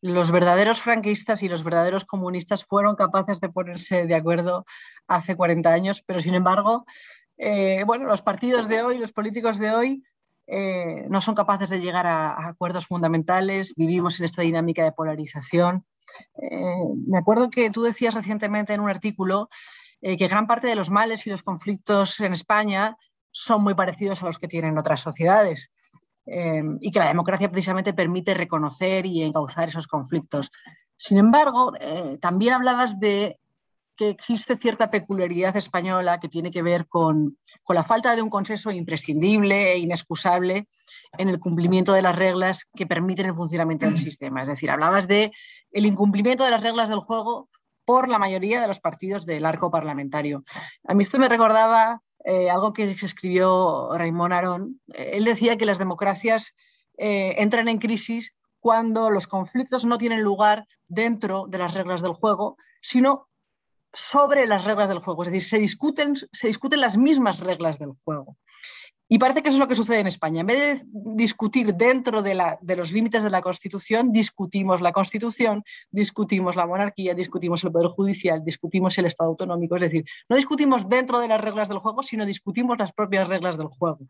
[0.00, 4.64] los, verdaderos franquistas y los verdaderos comunistas fueron capaces de ponerse de acuerdo
[5.06, 6.84] hace 40 años, pero sin embargo,
[7.36, 10.02] eh, bueno, los partidos de hoy, los políticos de hoy,
[10.50, 15.84] eh, no son capaces de llegar a, acuerdos fundamentales, vivimos en esta dinámica de polarización.
[16.40, 16.74] Eh,
[17.06, 19.50] me acuerdo que tú decías recientemente en un artículo
[20.00, 22.96] eh, que gran parte de los males y los conflictos en España
[23.30, 25.70] son muy parecidos a los que tienen otras sociedades
[26.80, 30.50] y que la democracia precisamente permite reconocer y encauzar esos conflictos.
[30.94, 31.72] Sin embargo,
[32.20, 33.40] también hablabas de
[33.98, 38.30] que existe cierta peculiaridad española que tiene que ver con, con, la falta de un
[38.30, 40.68] consenso imprescindible e inexcusable
[41.18, 44.42] en el cumplimiento de las reglas que permiten el funcionamiento del sistema.
[44.42, 45.32] Es decir, hablabas de
[45.72, 47.48] el incumplimiento de las reglas del juego
[47.84, 50.44] por la mayoría de los partidos del arco parlamentario.
[50.86, 54.80] A mí esto me recordaba eh, algo que se escribió Raymond Aron.
[54.94, 56.54] Él decía que las democracias
[56.98, 62.12] eh, entran en crisis cuando los conflictos no tienen lugar dentro de las reglas del
[62.12, 63.28] juego, sino
[63.92, 65.22] sobre las reglas del juego.
[65.22, 68.36] Es decir, se discuten, se discuten las mismas reglas del juego.
[69.10, 70.42] Y parece que eso es lo que sucede en España.
[70.42, 74.92] En vez de discutir dentro de, la, de, los límites de la Constitución, discutimos la
[74.92, 79.76] Constitución, discutimos la monarquía, discutimos el Poder Judicial, discutimos el Estado autonómico.
[79.76, 83.56] Es decir, no discutimos dentro de las reglas del juego, sino discutimos las propias reglas
[83.56, 84.00] del juego.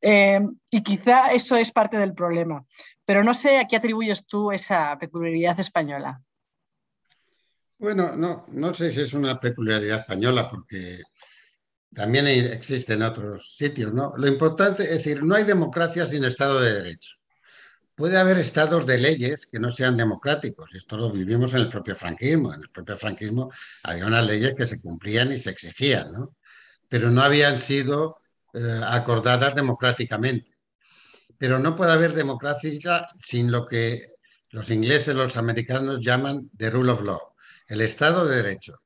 [0.00, 2.64] Eh, y quizá eso es parte del problema.
[3.04, 6.22] Pero no sé a qué atribuyes tú esa peculiaridad española.
[7.80, 11.00] Bueno, no, no sé si es una peculiaridad española, porque
[11.94, 14.12] también existe en otros sitios, ¿no?
[14.18, 17.14] Lo importante es decir, no hay democracia sin Estado de Derecho.
[17.94, 20.74] Puede haber estados de leyes que no sean democráticos.
[20.74, 22.52] Esto lo vivimos en el propio franquismo.
[22.52, 23.50] En el propio franquismo
[23.82, 26.36] había unas leyes que se cumplían y se exigían, ¿no?
[26.88, 28.18] Pero no habían sido
[28.52, 30.52] eh, acordadas democráticamente.
[31.38, 34.02] Pero no puede haber democracia sin lo que
[34.50, 37.29] los ingleses, los americanos llaman the rule of law,
[37.70, 38.82] el Estado de Derecho.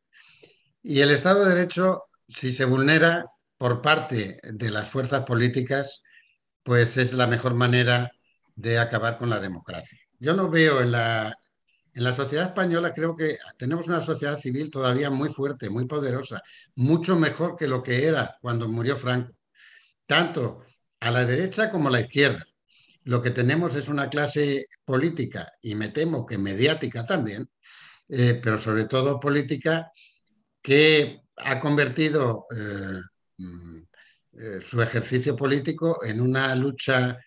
[0.83, 6.03] Y el Estado de Derecho si se vulnera por parte de las fuerzas políticas,
[6.63, 8.11] pues es la mejor manera
[8.55, 9.99] de acabar con la democracia.
[10.19, 11.35] Yo no veo en la,
[11.95, 16.43] en la sociedad española, creo que tenemos una sociedad civil todavía muy fuerte, muy poderosa,
[16.77, 19.33] mucho mejor que lo que era cuando murió Franco,
[20.07, 20.63] tanto
[21.01, 22.45] a la derecha como a la izquierda.
[23.05, 27.49] Lo que tenemos es una clase política, y me temo que mediática también,
[28.09, 29.91] eh, pero sobre todo política,
[30.63, 33.01] que ha convertido eh,
[33.39, 33.79] mm,
[34.33, 37.19] eh, su ejercicio político en una lucha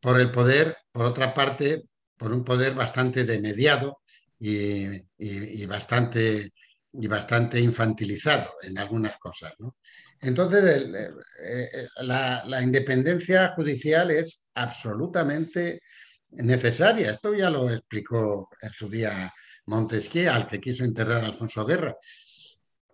[0.00, 1.84] por el poder, por otra parte,
[2.16, 4.00] por un poder bastante demediado
[4.38, 4.86] y,
[5.18, 6.50] y, bastante,
[6.92, 9.54] y bastante infantilizado en algunas cosas.
[10.20, 10.86] Entonces,
[11.96, 15.80] la, independencia judicial es absolutamente
[16.30, 17.12] necesaria.
[17.12, 19.32] Esto ya lo explicó en su día
[19.66, 21.96] Montesquieu, al que quiso enterrar Alfonso Guerra.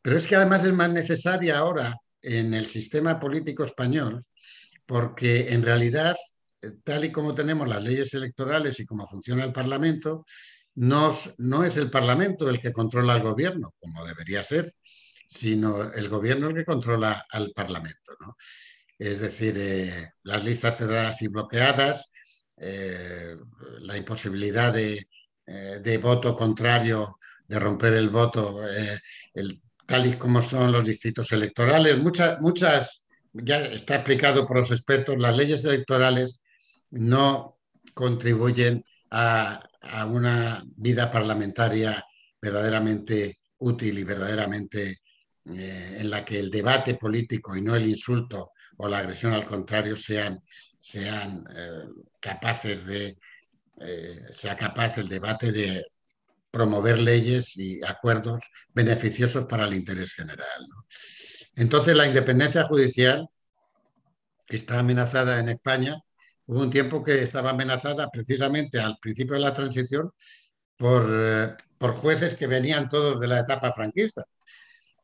[0.02, 4.24] Pero es que además es más necesaria ahora en el sistema político español,
[4.86, 6.16] porque en realidad,
[6.84, 10.24] tal y como tenemos las leyes electorales y cómo funciona el Parlamento,
[10.76, 14.74] no, es el Parlamento el que controla al gobierno, como debería ser,
[15.26, 18.16] sino el gobierno el que controla al Parlamento.
[18.98, 22.10] Es decir, eh, las listas cerradas y bloqueadas,
[22.56, 23.36] eh,
[23.80, 25.06] la imposibilidad de,
[25.52, 29.00] eh, de, voto contrario, de romper el voto, eh,
[29.34, 31.98] el tal y como son los distritos electorales.
[31.98, 36.40] Muchas, muchas, ya está explicado por los expertos, las leyes electorales
[36.90, 37.58] no
[37.94, 42.04] contribuyen a, a una vida parlamentaria
[42.40, 45.00] verdaderamente útil y verdaderamente
[45.46, 49.46] eh, en la que el debate político y no el insulto o la agresión al
[49.46, 50.40] contrario sean,
[50.78, 51.44] sean
[52.20, 53.18] capaces de,
[53.80, 55.86] eh, sea capaz el debate de
[56.50, 58.40] promover leyes y acuerdos
[58.74, 60.68] beneficiosos para el interés general.
[60.68, 60.84] ¿no?
[61.54, 63.28] Entonces, la independencia judicial
[64.48, 65.98] está amenazada en España.
[66.46, 70.12] Hubo un tiempo que estaba amenazada precisamente al principio de la transición
[70.76, 74.24] por, eh, por jueces que venían todos de la etapa franquista.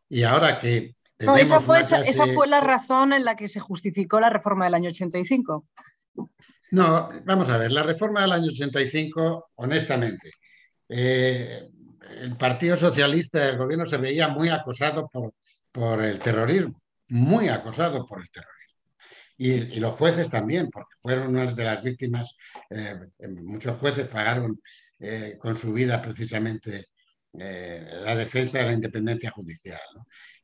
[0.09, 0.97] Y ahora que...
[1.21, 2.11] No, esa, fue, clase...
[2.11, 5.65] esa fue la razón en la que se justificó la reforma del año 85.
[6.73, 10.31] No, vamos a ver, la reforma del año 85, honestamente,
[10.89, 11.69] eh,
[12.21, 15.35] el Partido Socialista, el gobierno se veía muy acosado por,
[15.71, 18.57] por el terrorismo, muy acosado por el terrorismo.
[19.39, 22.37] Y, los jueces también, porque fueron unas de las víctimas,
[22.71, 22.95] eh,
[23.43, 24.61] muchos jueces pagaron
[24.99, 26.87] eh, con su vida precisamente
[27.38, 29.81] eh, la defensa de la independencia judicial.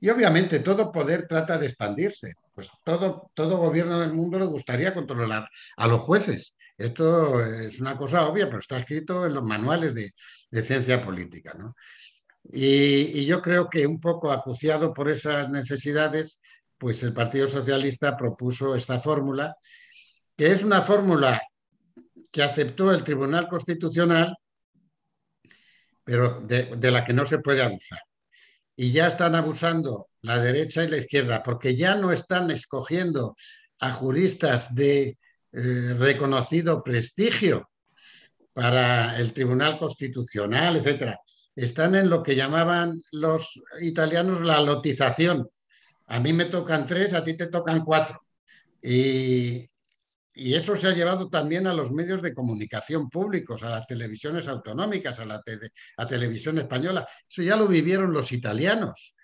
[0.01, 2.35] Y obviamente todo poder trata de expandirse.
[2.55, 6.55] Pues todo, todo gobierno del mundo le gustaría controlar a los jueces.
[6.77, 10.13] Esto es una cosa obvia, pero está escrito en los manuales de,
[10.63, 11.57] ciencia política.
[12.51, 16.41] Y, y, yo creo que un poco acuciado por esas necesidades,
[16.77, 19.55] pues el Partido Socialista propuso esta fórmula,
[20.37, 21.41] que es una fórmula
[22.31, 24.37] que aceptó el Tribunal Constitucional
[26.05, 28.01] pero de, la que no se puede abusar.
[28.77, 33.37] Y ya están abusando la derecha y la izquierda, porque ya no están escogiendo
[33.79, 35.19] a juristas de
[35.53, 37.71] eh, reconocido prestigio
[38.53, 41.21] para el Tribunal Constitucional, etcétera.
[41.55, 45.49] Están en lo que llamaban los italianos la lotización.
[46.07, 48.23] A mí me tocan tres, a ti te tocan cuatro.
[48.83, 49.69] Y,
[50.35, 54.49] y eso se ha llevado también a los medios de comunicación públicos, a las televisiones
[54.49, 55.43] autonómicas, a la
[55.97, 57.07] a televisión española.
[57.29, 59.15] Eso ya lo vivieron los italianos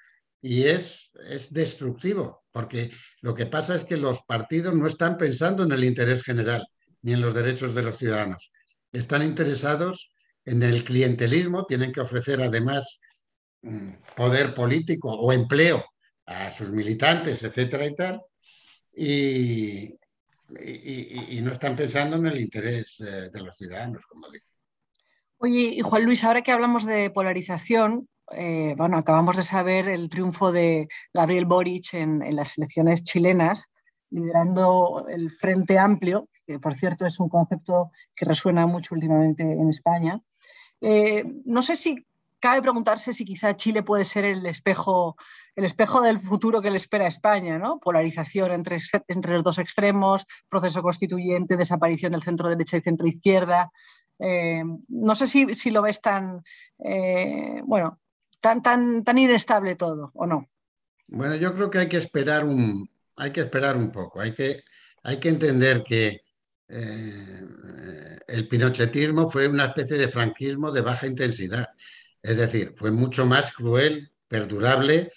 [0.42, 2.90] y es, es destructivo, porque
[3.23, 6.66] lo que pasa es que los partidos no están pensando en el interés general
[7.03, 8.53] ni en los derechos de los ciudadanos.
[8.92, 10.11] Están interesados
[10.44, 13.01] en el clientelismo, tienen que ofrecer además
[13.62, 15.85] mm, poder político o empleo
[16.27, 18.21] a sus militantes, etcétera y tal.
[18.94, 19.98] Y,
[20.51, 24.45] y, no están pensando en el interés eh, de los ciudadanos, como digo.
[25.39, 30.09] Oye, y Juan Luis, ahora que hablamos de polarización, eh, bueno, acabamos de saber el
[30.09, 33.67] triunfo de Gabriel Boric en, las elecciones chilenas,
[34.11, 39.69] liderando el Frente Amplio, que por cierto es un concepto que resuena mucho últimamente en
[39.69, 40.21] España.
[40.81, 42.07] Eh, no sé si
[42.40, 45.16] cabe preguntarse si quizá Chile puede ser el espejo,
[45.57, 47.79] el espejo del futuro que le espera a España, ¿no?
[47.81, 53.70] Polarización entre, entre los dos extremos, proceso constituyente, desaparición del centro derecha y centro izquierda.
[54.18, 56.42] Eh, no sé si, lo ves tan,
[56.85, 58.01] eh, bueno,
[58.40, 60.48] tan, tan, tan inestable todo, ¿o no?
[61.07, 64.62] Bueno, yo creo que hay que esperar un, hay que esperar un poco, hay que,
[65.03, 66.22] hay que entender que
[66.68, 71.68] eh, el pinochetismo fue una especie de franquismo de baja intensidad.
[72.22, 75.12] Es decir, fue mucho más cruel, perdurable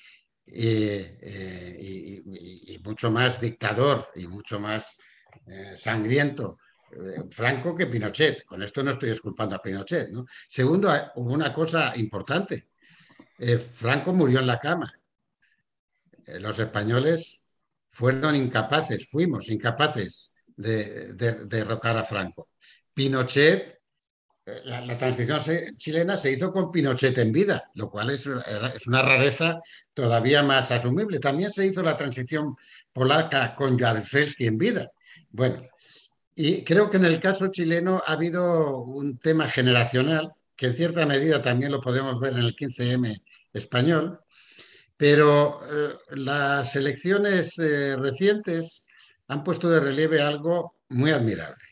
[0.45, 4.97] eh, y, mucho más dictador y mucho más
[5.45, 6.57] eh, sangriento
[6.91, 8.43] eh, Franco que Pinochet.
[8.43, 10.09] Con esto no estoy disculpando a Pinochet.
[10.09, 10.25] ¿no?
[10.47, 12.69] Segundo, hubo una cosa importante.
[13.59, 14.93] Franco murió en la cama.
[16.39, 17.41] los españoles
[17.89, 21.13] fueron incapaces, fuimos incapaces de
[21.45, 22.49] derrocar a Franco.
[22.93, 23.80] Pinochet
[24.65, 25.39] la, transición
[25.77, 29.61] chilena se hizo con Pinochet en vida, lo cual es, una rareza
[29.93, 31.19] todavía más asumible.
[31.19, 32.55] También se hizo la transición
[32.93, 34.91] polaca con Jaruzelski en vida.
[35.29, 35.61] Bueno,
[36.35, 41.05] y creo que en el caso chileno ha habido un tema generacional, que en cierta
[41.05, 43.21] medida también lo podemos ver en el 15M
[43.53, 44.19] español,
[44.97, 48.85] pero eh, las elecciones eh, recientes
[49.27, 51.70] han puesto de relieve algo muy admirable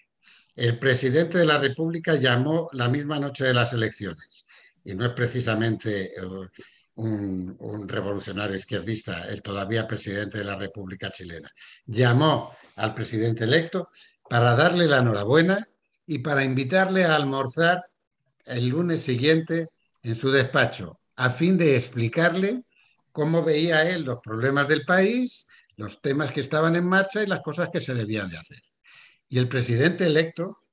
[0.59, 4.45] el presidente de la República llamó la misma noche de las elecciones,
[4.83, 6.21] y no es precisamente eh,
[6.95, 11.49] un, revolucionario izquierdista, el todavía presidente de la República chilena.
[11.85, 13.89] Llamó al presidente electo
[14.29, 15.65] para darle la enhorabuena
[16.05, 17.85] y para invitarle a almorzar
[18.45, 19.69] el lunes siguiente
[20.03, 22.65] en su despacho, a fin de explicarle
[23.13, 27.39] cómo veía él los problemas del país, los temas que estaban en marcha y las
[27.39, 28.59] cosas que se debían de hacer.
[29.29, 30.63] Y el presidente electo,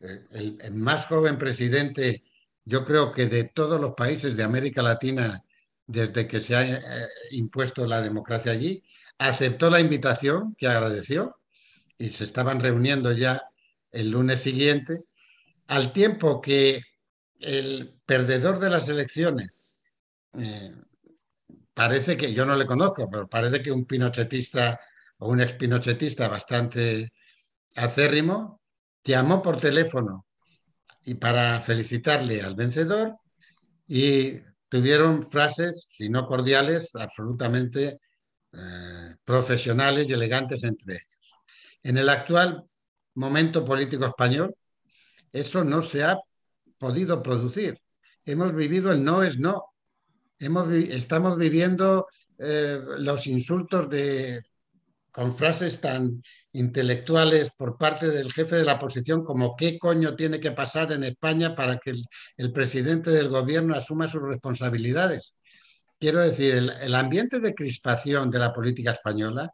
[0.00, 2.24] eh, el, más joven presidente,
[2.64, 5.44] yo creo que de todos los países de América Latina,
[5.86, 8.82] desde que se ha eh, impuesto la democracia allí,
[9.18, 11.38] aceptó la invitación que agradeció
[11.98, 13.42] y se estaban reuniendo ya
[13.92, 15.04] el lunes siguiente,
[15.66, 16.82] al tiempo que
[17.38, 19.76] el perdedor de las elecciones,
[20.38, 20.72] eh,
[21.74, 24.80] parece que, yo no le conozco, pero parece que un pinochetista
[25.18, 27.12] o un expinochetista bastante
[27.76, 28.60] acérrimo,
[29.04, 30.26] llamó por teléfono
[31.04, 33.16] y para felicitarle al vencedor
[33.86, 37.98] y tuvieron frases, si no cordiales, absolutamente
[38.52, 41.34] eh, profesionales y elegantes entre ellos.
[41.82, 42.64] En el actual
[43.14, 44.54] momento político español,
[45.32, 46.16] eso no se ha
[46.78, 47.78] podido producir.
[48.24, 49.64] Hemos vivido el no es no.
[50.38, 52.06] Hemos, estamos viviendo
[52.38, 54.42] eh, los insultos de
[55.12, 60.40] con frases tan intelectuales por parte del jefe de la oposición como qué coño tiene
[60.40, 61.94] que pasar en España para que
[62.36, 65.34] el, presidente del gobierno asuma sus responsabilidades.
[65.98, 69.52] Quiero decir, el, ambiente de crispación de la política española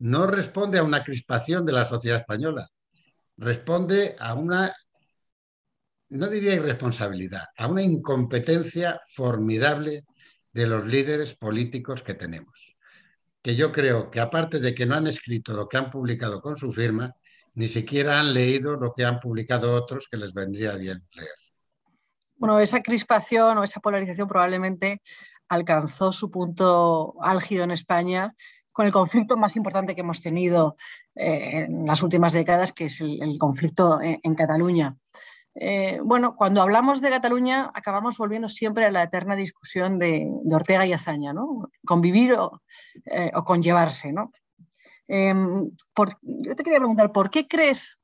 [0.00, 2.68] no responde a una crispación de la sociedad española,
[3.36, 4.74] responde a una
[6.10, 10.06] no diría irresponsabilidad, a una incompetencia formidable
[10.52, 12.67] de los líderes políticos que tenemos.
[13.42, 16.56] Que yo creo que aparte de que no han escrito lo que han publicado con
[16.56, 17.14] su firma,
[17.54, 21.28] ni siquiera han leído lo que han publicado otros que les vendría bien leer.
[22.36, 25.02] Bueno, esa crispación o esa polarización probablemente
[25.48, 28.34] alcanzó su punto álgido en España
[28.72, 30.76] con el conflicto más importante que hemos tenido
[31.16, 34.96] eh, en las últimas décadas, que es el, conflicto en, Cataluña.
[35.54, 40.86] Eh, bueno, cuando hablamos de Cataluña acabamos volviendo siempre a la eterna discusión de, Ortega
[40.86, 41.70] y Azaña, ¿no?
[41.84, 42.62] Convivir o,
[43.06, 44.32] eh, o conllevarse, ¿no?
[45.08, 45.70] Em,
[46.22, 47.98] yo te quería preguntar, ¿por qué crees,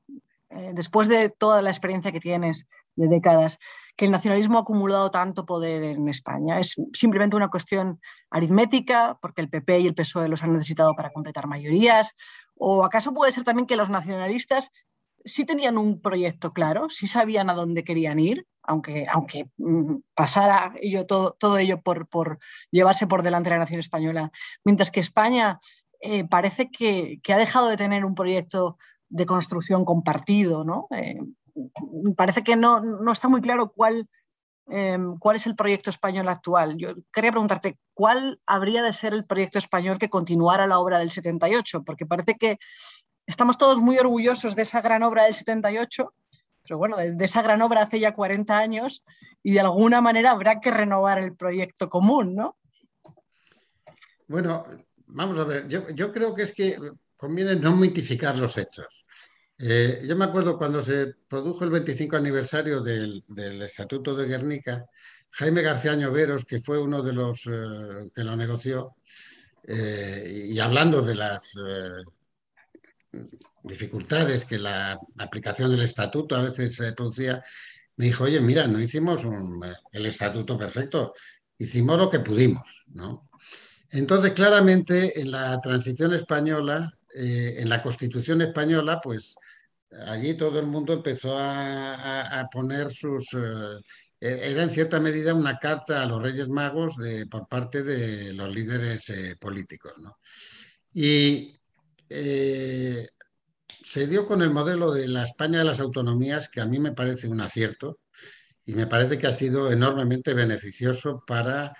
[0.73, 3.59] después de toda la experiencia que tienes de décadas,
[3.95, 6.59] que el nacionalismo ha acumulado tanto poder en España.
[6.59, 11.11] Es simplemente una cuestión aritmética, porque el PP y el PSOE los han necesitado para
[11.11, 12.15] completar mayorías,
[12.55, 14.71] o acaso puede ser también que los nacionalistas
[15.25, 20.73] sí tenían un proyecto claro, sí sabían a dónde querían ir, aunque, aunque mm, pasara
[20.81, 22.39] ello, todo, todo ello por, por,
[22.71, 24.31] llevarse por delante la nación española,
[24.63, 25.59] mientras que España
[25.99, 28.77] eh, parece que, que, ha dejado de tener un proyecto
[29.09, 30.87] de construcción compartido, ¿no?
[30.91, 31.19] Eh,
[32.15, 34.09] parece que no, no está muy claro cuál,
[34.67, 36.77] em, cuál es el proyecto español actual.
[36.77, 41.11] Yo quería preguntarte, ¿cuál habría de ser el proyecto español que continuara la obra del
[41.11, 41.83] 78?
[41.83, 42.57] Porque parece que
[43.27, 46.13] estamos todos muy orgullosos de esa gran obra del 78,
[46.63, 49.03] pero bueno, de, esa gran obra hace ya 40 años
[49.43, 52.57] y de alguna manera habrá que renovar el proyecto común, ¿no?
[54.27, 54.65] Bueno,
[55.07, 56.77] vamos a ver, yo, creo que es que
[57.15, 59.05] conviene no mitificar los hechos.
[59.57, 63.23] Eh, yo me acuerdo cuando se produjo el 25 aniversario del,
[63.61, 64.85] Estatuto de Guernica,
[65.29, 68.95] Jaime García Veros, que fue uno de los eh, que lo negoció,
[69.63, 71.55] eh, y hablando de las
[73.63, 77.43] dificultades que la aplicación del estatuto a veces producía,
[77.97, 79.21] me dijo, oye, mira, no hicimos
[79.91, 81.13] el estatuto perfecto,
[81.57, 83.29] hicimos lo que pudimos, ¿no?
[83.89, 89.35] Entonces, claramente, en la transición española, en la Constitución española, pues
[90.05, 93.33] allí todo el mundo empezó a, poner sus...
[93.33, 93.79] Eh,
[94.19, 96.95] e, era en cierta medida una carta a los Reyes Magos
[97.29, 99.93] por parte de los líderes eh, políticos.
[99.97, 100.17] ¿no?
[100.93, 101.55] Y
[102.09, 103.09] eh,
[103.83, 106.91] se dio con el modelo de la España de las autonomías, que a mí me
[106.91, 107.99] parece un acierto
[108.65, 111.75] y me parece que ha sido enormemente beneficioso para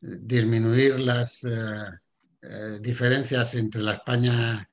[0.00, 1.46] disminuir las
[2.80, 4.70] diferencias entre la España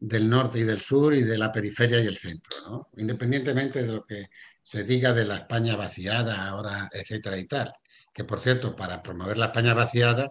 [0.00, 4.06] del norte y del sur y de la periferia y el centro, independientemente de lo
[4.06, 4.30] que
[4.62, 7.72] se diga de la España vaciada ahora, etcétera y tal.
[8.12, 10.30] Que por cierto, para promover la España vaciada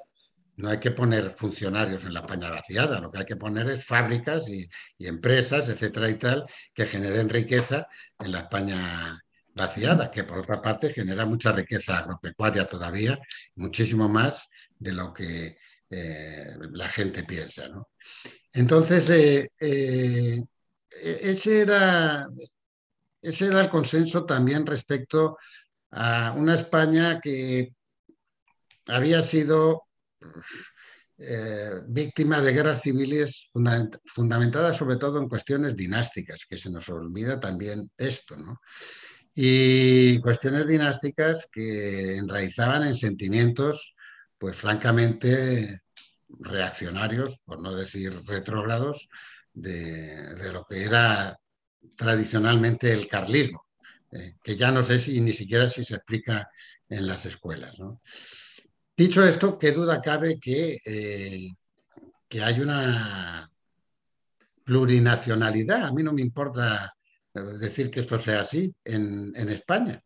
[0.59, 3.85] no hay que poner funcionarios en la España vaciada, lo que hay que poner es
[3.85, 7.87] fábricas y, empresas, etcétera y tal, que generen riqueza
[8.19, 9.17] en la España
[9.55, 13.17] vaciada, que por otra parte genera mucha riqueza agropecuaria todavía,
[13.55, 15.57] muchísimo más de lo que
[15.89, 17.69] eh, la gente piensa.
[18.51, 20.41] Entonces, eh, eh,
[20.91, 22.27] ese, era,
[23.21, 25.37] ese era el consenso también respecto
[25.91, 27.73] a una España que
[28.87, 29.88] había sido
[31.17, 33.49] eh, víctima de guerras civiles
[34.05, 38.61] fundamentadas sobre todo en cuestiones dinásticas, que se nos olvida también esto, ¿no?
[39.33, 43.95] Y cuestiones dinásticas que enraizaban en sentimientos,
[44.37, 45.81] pues francamente
[46.39, 49.09] reaccionarios, por no decir retrógrados,
[49.53, 51.37] de, lo que era
[51.97, 53.65] tradicionalmente el carlismo,
[54.11, 56.49] eh, que ya no sé si ni siquiera si se explica
[56.87, 57.77] en las escuelas.
[58.99, 61.53] Dicho esto, qué duda cabe que, eh,
[62.27, 63.49] que hay una
[64.65, 65.85] plurinacionalidad.
[65.85, 66.93] A mí no me importa
[67.33, 70.03] eh, decir que esto sea así en, España,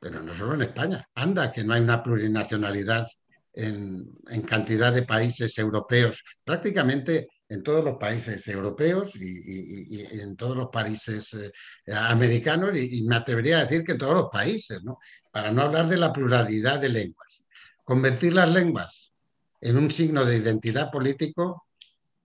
[0.00, 1.06] pero no solo en España.
[1.14, 3.06] Anda, que no hay una plurinacionalidad
[3.52, 4.16] en,
[4.48, 11.34] cantidad de países europeos, prácticamente en todos los países europeos y, en todos los países
[11.34, 11.52] eh,
[11.94, 14.98] americanos y, me atrevería a decir que en todos los países, ¿no?
[15.30, 17.43] para no hablar de la pluralidad de lenguas.
[17.84, 19.12] Convertir las lenguas
[19.60, 21.66] en un signo de identidad político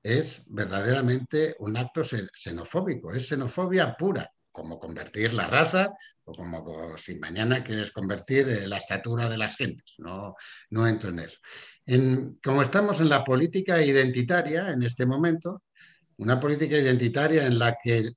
[0.01, 5.93] es verdaderamente un acto xenofóbico, es xenofobia pura como convertir la raza
[6.25, 9.95] o como si mañana quieres convertir eh, la estatura de las gentes.
[9.99, 10.35] No,
[10.71, 11.37] no entro en eso.
[12.43, 15.63] Como estamos en la política identitaria en este momento,
[16.17, 18.11] una política identitaria en la que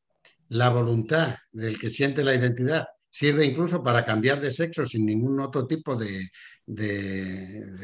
[0.48, 5.38] la voluntad del que siente la identidad sirve incluso para cambiar de sexo sin ningún
[5.38, 6.30] otro tipo de,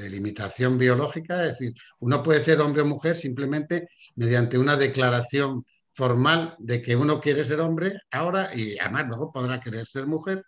[0.09, 6.57] limitación biológica, es decir, uno puede ser hombre o mujer simplemente mediante una declaración formal
[6.59, 10.43] de que uno quiere ser hombre ahora y además luego podrá querer ser mujer.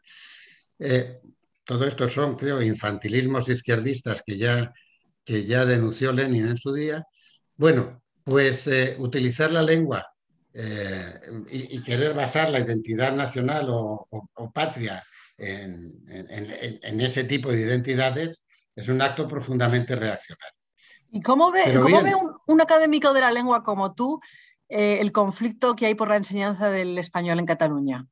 [0.78, 1.18] Eh,
[1.64, 4.72] todo esto son, creo, infantilismos izquierdistas que ya,
[5.24, 7.04] que ya denunció Lenin en su día.
[7.56, 10.06] Bueno, pues eh, utilizar la lengua
[10.52, 14.08] eh, y, querer basar la identidad nacional o,
[14.52, 15.04] patria
[15.38, 18.44] en, ese tipo de identidades
[18.74, 20.58] es un acto profundamente reaccionario.
[21.12, 21.64] ¿Y cómo ve,
[22.46, 24.20] un, académico de la lengua como tú
[24.68, 28.06] eh, el conflicto que hay por la enseñanza del español en Cataluña?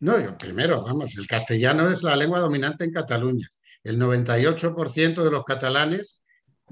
[0.00, 3.48] No, yo, primero, vamos, el castellano es la lengua dominante en Cataluña.
[3.82, 6.22] El 98% de los catalanes,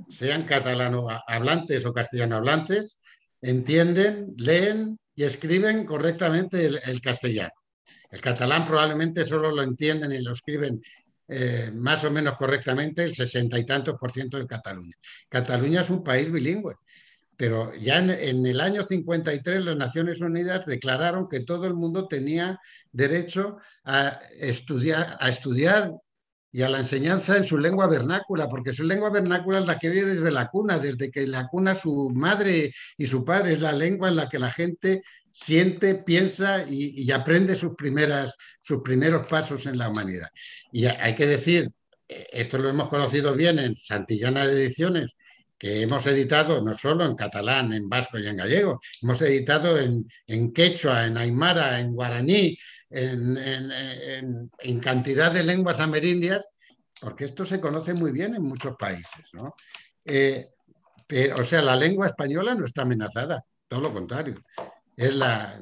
[0.08, 3.00] sean catalano hablantes o castellano hablantes,
[3.46, 7.54] entienden, leen y escriben correctamente el, castellano.
[8.10, 10.82] El catalán probablemente solo lo entienden y lo escriben
[11.28, 14.94] eh, más o menos correctamente el sesenta y tantos por ciento de Cataluña.
[15.28, 16.74] Cataluña es un país bilingüe,
[17.36, 22.58] pero ya en, el año 53 las Naciones Unidas declararon que todo el mundo tenía
[22.90, 25.16] derecho a estudiar
[26.56, 29.90] y a la enseñanza en su lengua vernácula, porque su lengua vernácula es la que
[29.90, 33.74] viene desde la cuna, desde que la cuna su madre y su padre es la
[33.74, 38.32] lengua en la que la gente siente, piensa y, aprende sus, primeras,
[38.62, 40.28] sus primeros pasos en la humanidad.
[40.72, 41.68] Y hay que decir,
[42.08, 45.14] eh, esto lo hemos conocido bien en Santillana de Ediciones,
[45.58, 50.06] que hemos editado no solo en catalán, en vasco y en gallego, hemos editado en,
[50.26, 52.58] en quechua, en aymara, en guaraní,
[52.90, 56.48] en, cantidad de lenguas amerindias,
[57.00, 59.24] porque esto se conoce muy bien en muchos países.
[59.32, 59.54] ¿no?
[60.04, 60.50] Eh,
[61.06, 64.42] pero, o sea, la lengua española no está amenazada, todo lo contrario.
[64.96, 65.60] Es la,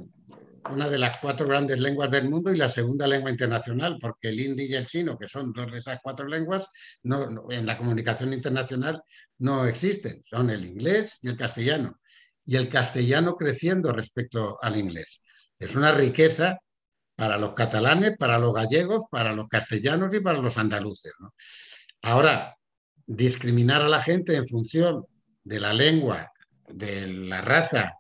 [0.71, 4.41] una de las cuatro grandes lenguas del mundo y la segunda lengua internacional, porque el
[4.41, 6.69] hindi y el chino, que son dos de esas cuatro lenguas,
[7.03, 9.03] no, en la comunicación internacional
[9.39, 12.01] no existen, son el inglés y el castellano.
[12.47, 15.21] Y el castellano creciendo respecto al inglés.
[15.59, 16.59] Es una riqueza
[17.17, 21.13] para los catalanes, para los gallegos, para los castellanos y para los andaluces.
[22.03, 22.57] Ahora,
[23.07, 25.07] discriminar a la gente en función
[25.43, 26.33] de la lengua,
[26.69, 27.95] de la raza,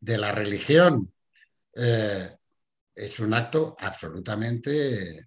[0.00, 1.12] de la religión,
[1.74, 2.36] eh,
[2.94, 5.26] es un acto absolutamente eh,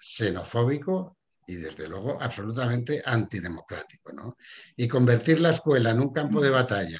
[0.00, 4.36] xenofóbico y desde luego absolutamente antidemocrático.
[4.76, 6.98] Y convertir la escuela en un campo de batalla,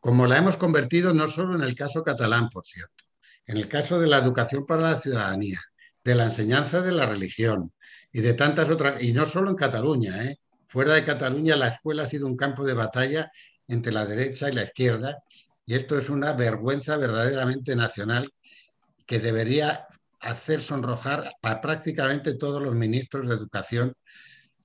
[0.00, 3.04] como la hemos convertido no solo en el caso catalán, por cierto,
[3.46, 5.60] en el caso de la educación para la ciudadanía,
[6.02, 7.72] de la enseñanza de la religión
[8.10, 10.38] y de tantas otras, y no solo en Cataluña, ¿eh?
[10.66, 13.30] fuera de Cataluña la escuela ha sido un campo de batalla
[13.68, 15.22] entre la derecha y la izquierda,
[15.66, 18.32] y esto es una vergüenza verdaderamente nacional
[19.06, 19.86] que debería
[20.20, 23.94] hacer sonrojar a prácticamente todos los ministros de educación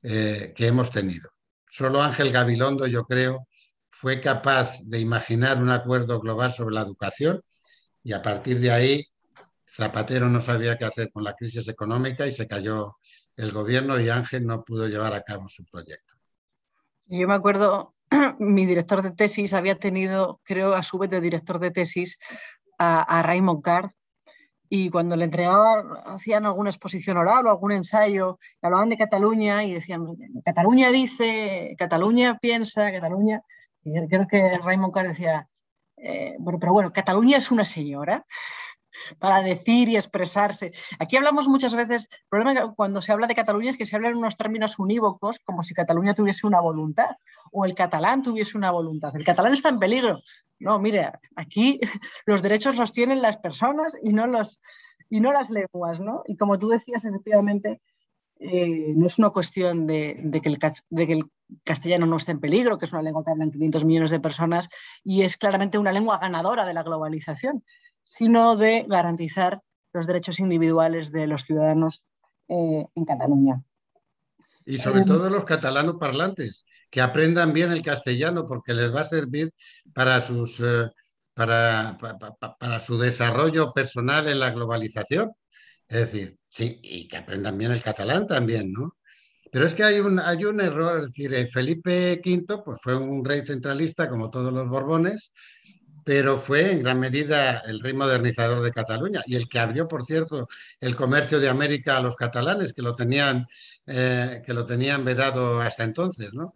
[0.04, 1.30] eh, que hemos tenido.
[1.70, 3.48] Solo Ángel Gabilondo, yo creo,
[3.90, 7.42] fue capaz de imaginar un acuerdo global sobre la educación
[8.04, 9.06] y a partir de ahí
[9.66, 12.98] Zapatero no sabía qué hacer con la crisis económica y se cayó
[13.36, 16.16] el gobierno y Ángel no pudo llevar a cabo su proyecto.
[17.06, 17.94] Yo me acuerdo,
[18.40, 22.18] mi director de tesis había tenido, creo, a su vez de director de tesis,
[22.80, 23.94] a, Raymond Carr,
[24.70, 29.74] y cuando le entregaban, hacían alguna exposición oral o algún ensayo, hablaban de Cataluña y
[29.74, 30.06] decían,
[30.44, 33.42] Cataluña dice, Cataluña piensa, Cataluña...
[33.84, 35.48] Y creo que Raymond Carr decía,
[35.96, 38.26] eh, bueno, pero bueno, Cataluña es una señora
[39.20, 40.72] para decir y expresarse.
[41.00, 44.10] Aquí hablamos muchas veces, el problema cuando se habla de Cataluña es que se habla
[44.10, 47.18] en unos términos unívocos, como si Cataluña tuviese una voluntad
[47.52, 49.16] o el catalán tuviese una voluntad.
[49.16, 50.22] El catalán está en peligro.
[50.60, 51.80] No, mire, aquí
[52.26, 54.60] los derechos los tienen las personas y no, los,
[55.10, 56.24] y no las lenguas, ¿no?
[56.28, 57.82] Y como tú decías, efectivamente,
[58.40, 60.60] eh, no es una cuestión de, que el,
[61.64, 64.70] castellano no esté en peligro, que es una lengua que hablan 500 millones de personas
[65.04, 67.64] y es claramente una lengua ganadora de la globalización,
[68.08, 69.62] sino de garantizar
[69.94, 72.04] los derechos individuales de los ciudadanos
[72.48, 73.64] eh, en Cataluña.
[74.66, 79.06] Y sobre todo los catalanos parlantes, que aprendan bien el castellano porque les va a
[79.06, 79.54] servir
[79.94, 80.90] para, sus, eh,
[81.34, 81.98] para,
[82.60, 85.32] para su desarrollo personal en la globalización.
[85.88, 88.98] Es decir, sí, y que aprendan bien el catalán también, ¿no?
[89.52, 92.96] Pero es que hay un, hay un error, es decir, eh, Felipe V pues fue
[92.96, 95.32] un rey centralista como todos los Borbones,
[96.08, 100.06] pero fue en gran medida el rey modernizador de Cataluña y el que abrió, por
[100.06, 100.48] cierto,
[100.80, 103.46] el comercio de América a los catalanes, que lo tenían,
[103.86, 106.30] eh, que lo tenían vedado hasta entonces.
[106.32, 106.54] ¿no?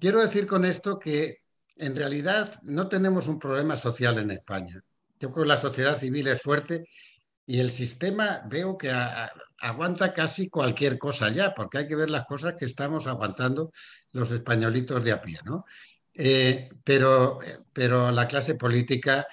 [0.00, 1.42] Quiero decir con esto que
[1.76, 4.80] en realidad no tenemos un problema social en España.
[5.20, 6.88] Yo creo que la sociedad civil es fuerte
[7.44, 8.90] y el sistema veo que
[9.60, 13.70] aguanta casi cualquier cosa ya, porque hay que ver las cosas que estamos aguantando
[14.12, 15.66] los españolitos de a pie, ¿no?
[16.20, 17.38] Eh, pero,
[17.72, 19.24] pero la clase política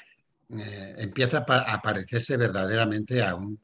[0.50, 3.60] eh, empieza a, parecerse verdaderamente a un,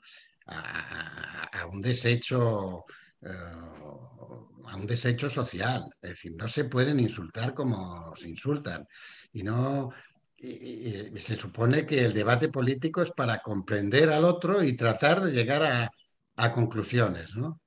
[0.48, 2.86] a, un desecho.
[3.22, 8.88] a un desecho social, es decir, no se pueden insultar como se insultan
[9.34, 9.92] y no
[10.42, 15.32] y, se supone que el debate político es para comprender al otro y tratar de
[15.32, 15.92] llegar a,
[16.54, 17.36] conclusiones.
[17.36, 17.60] ¿no?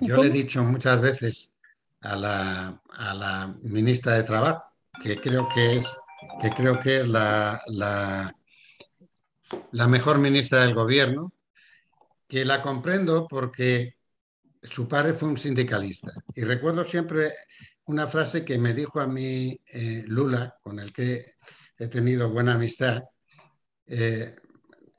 [0.00, 1.49] Yo le he dicho muchas veces
[2.02, 4.64] a la, a la, ministra de Trabajo,
[5.02, 5.86] que creo que es,
[6.40, 8.34] que creo que es la, la,
[9.72, 11.32] la mejor ministra del gobierno,
[12.28, 13.96] que la comprendo porque
[14.62, 16.12] su padre fue un sindicalista.
[16.34, 17.32] Y recuerdo siempre
[17.86, 21.34] una frase que me dijo a mí eh, Lula, con el que
[21.78, 23.02] he tenido buena amistad,
[23.86, 24.36] eh,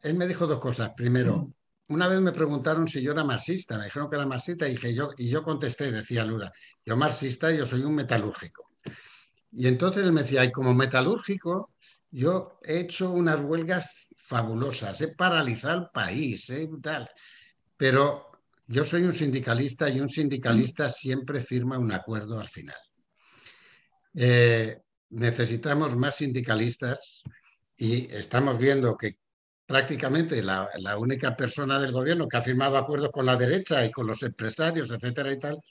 [0.02, 0.92] él me dijo dos cosas.
[0.96, 1.54] Primero,
[1.92, 4.96] una vez me preguntaron si yo era marxista, me dijeron que era marxista y, dije,
[4.96, 6.52] yo, y yo contesté, decía Lula,
[6.86, 8.72] yo marxista, yo soy un metalúrgico.
[9.52, 11.74] Y entonces él me decía, y como metalúrgico,
[12.10, 16.70] yo he hecho unas huelgas fabulosas, he paralizado el país, ¿eh?
[16.82, 17.10] tal.
[17.76, 18.32] Pero
[18.68, 22.80] yo soy un sindicalista y un sindicalista siempre firma un acuerdo al final.
[24.14, 24.78] Eh,
[25.10, 27.24] necesitamos más sindicalistas
[27.76, 29.18] y estamos viendo que
[29.72, 34.06] prácticamente la, única persona del gobierno que ha firmado acuerdos con la derecha y con
[34.06, 35.62] los empresarios, etcétera y tal,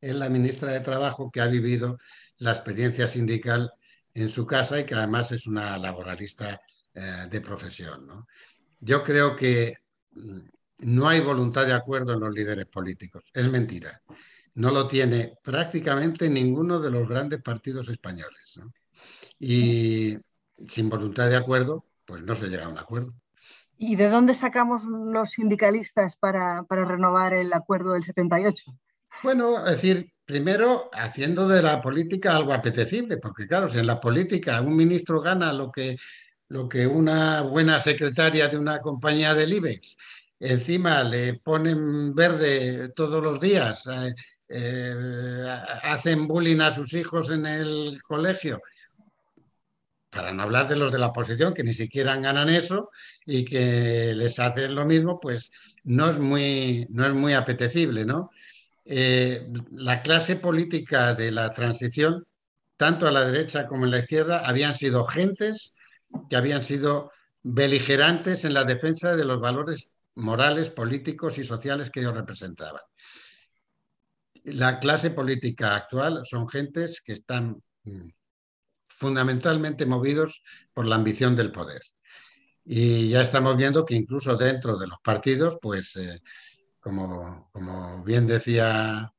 [0.00, 1.98] es la ministra de Trabajo que ha vivido
[2.38, 3.70] la experiencia sindical
[4.14, 6.58] en su casa y que además es una laboralista
[6.94, 8.26] eh, de profesión.
[8.80, 9.76] Yo creo que
[10.12, 10.38] mm,
[10.78, 13.24] no hay voluntad de acuerdo en los líderes políticos.
[13.34, 14.00] Es mentira.
[14.54, 18.58] No lo tiene prácticamente ninguno de los grandes partidos españoles.
[19.38, 20.16] y
[20.66, 23.14] sin voluntad de acuerdo, pues no se llega a un acuerdo.
[23.82, 28.76] ¿Y de dónde sacamos los sindicalistas para, renovar el acuerdo del 78?
[29.22, 33.98] Bueno, es decir, primero haciendo de la política algo apetecible, porque claro, si en la
[33.98, 35.96] política un ministro gana lo que,
[36.48, 39.96] lo que una buena secretaria de una compañía del IBEX,
[40.38, 44.14] encima le ponen verde todos los días, eh,
[44.46, 48.60] eh, hacen bullying a sus hijos en el colegio
[50.10, 52.90] para no hablar de los de la oposición, que ni siquiera ganan eso
[53.24, 55.50] y que les hacen lo mismo, pues
[55.84, 58.30] no es muy, no es muy apetecible, ¿no?
[58.84, 62.26] Eh, la clase política de la transición,
[62.76, 65.74] tanto a la derecha como en la izquierda, habían sido gentes
[66.28, 72.00] que habían sido beligerantes en la defensa de los valores morales, políticos y sociales que
[72.00, 72.82] ellos representaban.
[74.44, 78.08] La clase política actual son gentes que están mm,
[79.00, 80.42] fundamentalmente movidos
[80.74, 81.80] por la ambición del poder.
[82.64, 86.20] Y ya estamos viendo que incluso dentro de los partidos, pues eh,
[86.78, 89.10] como, como bien decía,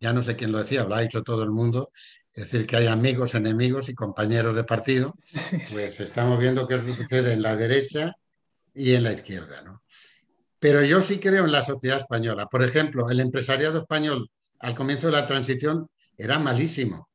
[0.00, 1.92] ya no sé quién lo decía, lo ha dicho todo el mundo,
[2.32, 5.14] es decir, que hay amigos, enemigos y compañeros de partido,
[5.70, 8.14] pues estamos viendo que eso sucede en la derecha
[8.74, 9.60] y en la izquierda.
[9.62, 9.82] ¿no?
[10.58, 12.46] Pero yo sí creo en la sociedad española.
[12.46, 14.30] Por ejemplo, el empresariado español
[14.60, 17.05] al comienzo de la transición era malísimo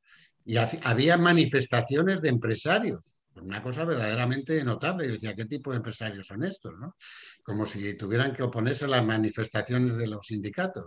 [0.45, 5.07] y había manifestaciones de empresarios, una cosa verdaderamente notable.
[5.07, 6.73] Yo decía, ¿qué tipo de empresarios son estos?
[6.79, 6.95] ¿no?
[7.43, 10.85] Como si tuvieran que oponerse a las manifestaciones de los sindicatos.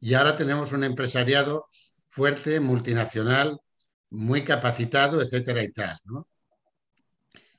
[0.00, 1.66] Y ahora tenemos un empresariado
[2.08, 3.58] fuerte, multinacional,
[4.10, 5.96] muy capacitado, etcétera y tal.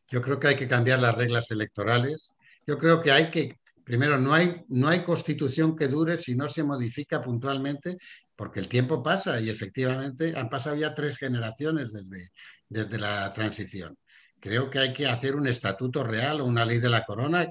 [0.09, 2.35] Yo creo que hay que cambiar las reglas electorales.
[2.65, 6.47] Yo creo que hay que, primero, no hay, no hay constitución que dure si no
[6.47, 7.97] se modifica puntualmente
[8.37, 12.29] porque el tiempo pasa y efectivamente han pasado ya tres generaciones desde,
[12.69, 13.97] desde la transición.
[14.39, 17.49] Creo que hay que hacer un estatuto real o una ley de la corona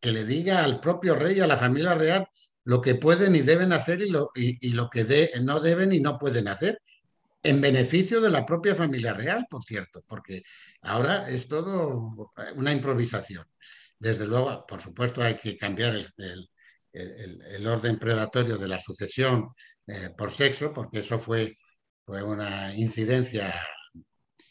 [0.00, 2.28] que le diga al propio rey a la familia real
[2.64, 6.18] lo que pueden y deben hacer y lo, y, lo que no deben y no
[6.18, 6.80] pueden hacer,
[7.42, 10.42] en beneficio de la propia familia real, por cierto, porque
[10.82, 13.44] ahora es todo una improvisación.
[13.98, 16.50] Desde luego, por supuesto, hay que cambiar el,
[16.92, 19.48] el orden predatorio de la sucesión
[19.90, 21.58] eh, por sexo, porque eso fue,
[22.04, 23.52] fue una incidencia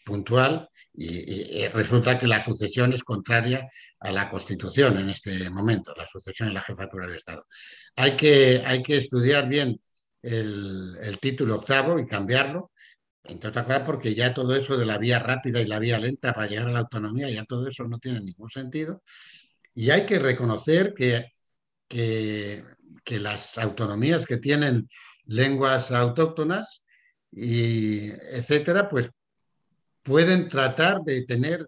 [0.03, 3.69] puntual y, resulta que la sucesión es contraria
[3.99, 7.45] a la Constitución en este momento, la sucesión en la jefatura del Estado.
[7.95, 9.79] Hay que, hay que estudiar bien
[10.21, 12.71] el, el título octavo y cambiarlo,
[13.23, 16.33] entre otras cosas porque ya todo eso de la vía rápida y la vía lenta
[16.33, 19.03] para llegar a la autonomía, ya todo eso no tiene ningún sentido.
[19.73, 21.31] Y hay que reconocer que,
[21.87, 22.65] que,
[23.05, 24.89] que las autonomías que tienen
[25.30, 26.84] lenguas autóctonas
[27.32, 29.09] y etcétera, pues
[30.03, 31.67] pueden tratar de tener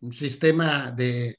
[0.00, 1.38] un sistema de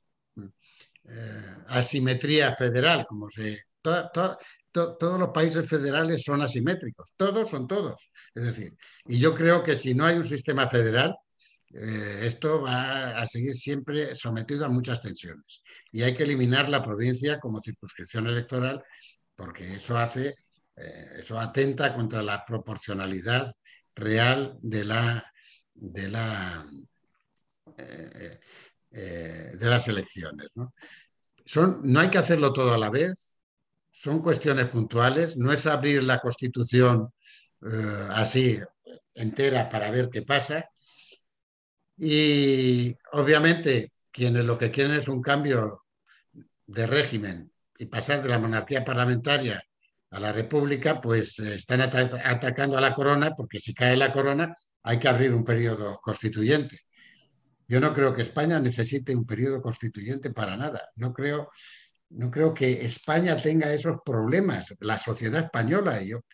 [1.08, 3.64] eh, asimetría federal, como se...
[3.82, 8.12] todos los países federales son asimétricos, todos son todos.
[8.36, 8.74] Es decir,
[9.06, 11.16] y yo creo que si no hay un sistema federal,
[11.74, 15.64] eh, esto va a seguir siempre sometido a muchas tensiones.
[15.92, 18.84] Y hay que eliminar la provincia como circunscripción electoral
[19.42, 20.36] porque eso hace,
[20.76, 23.54] eh, eso atenta contra la proporcionalidad
[23.96, 25.32] real de la,
[25.76, 26.68] la,
[27.78, 28.40] eh,
[28.90, 30.48] de las elecciones.
[30.56, 30.74] ¿no?
[31.46, 33.36] Son, no hay que hacerlo todo a la vez,
[33.92, 37.12] son cuestiones puntuales, no es abrir la Constitución
[38.10, 38.60] así
[39.14, 40.68] entera para ver qué pasa,
[41.98, 45.86] y obviamente quienes lo que quieren es un cambio
[46.66, 49.64] de régimen y pasar de la monarquía parlamentaria
[50.12, 54.56] a la república, pues eh, están atacando a la corona porque si cae la corona
[54.84, 56.80] hay que abrir un periodo constituyente.
[57.68, 60.90] Yo no creo que España necesite un periodo constituyente para nada.
[60.96, 61.50] No creo,
[62.10, 66.02] no creo que España tenga esos problemas, la sociedad española.
[66.04, 66.26] Yo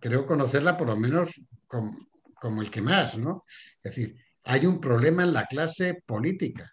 [0.00, 1.96] creo conocerla por lo menos como,
[2.40, 3.44] como el que más, ¿no?
[3.82, 6.68] Es decir, hay un problema en la clase política.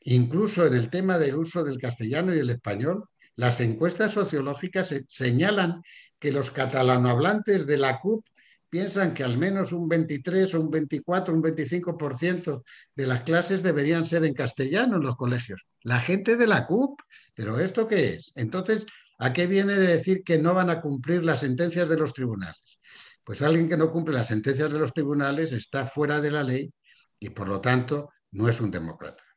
[0.00, 3.04] Incluso en el tema del uso del castellano y el español,
[3.38, 5.82] las encuestas sociológicas señalan
[6.18, 8.26] que los catalanohablantes de la CUP
[8.68, 12.64] piensan que al menos un 23 o un 24, un 25%
[12.96, 15.62] de las clases deberían ser en castellano en los colegios.
[15.82, 17.00] La gente de la CUP,
[17.32, 18.32] pero ¿esto qué es?
[18.34, 18.86] Entonces,
[19.20, 22.80] ¿a qué viene de decir que no van a cumplir las sentencias de los tribunales?
[23.22, 26.72] Pues alguien que no cumple las sentencias de los tribunales está fuera de la ley
[27.20, 29.27] y por lo tanto no es un demócrata.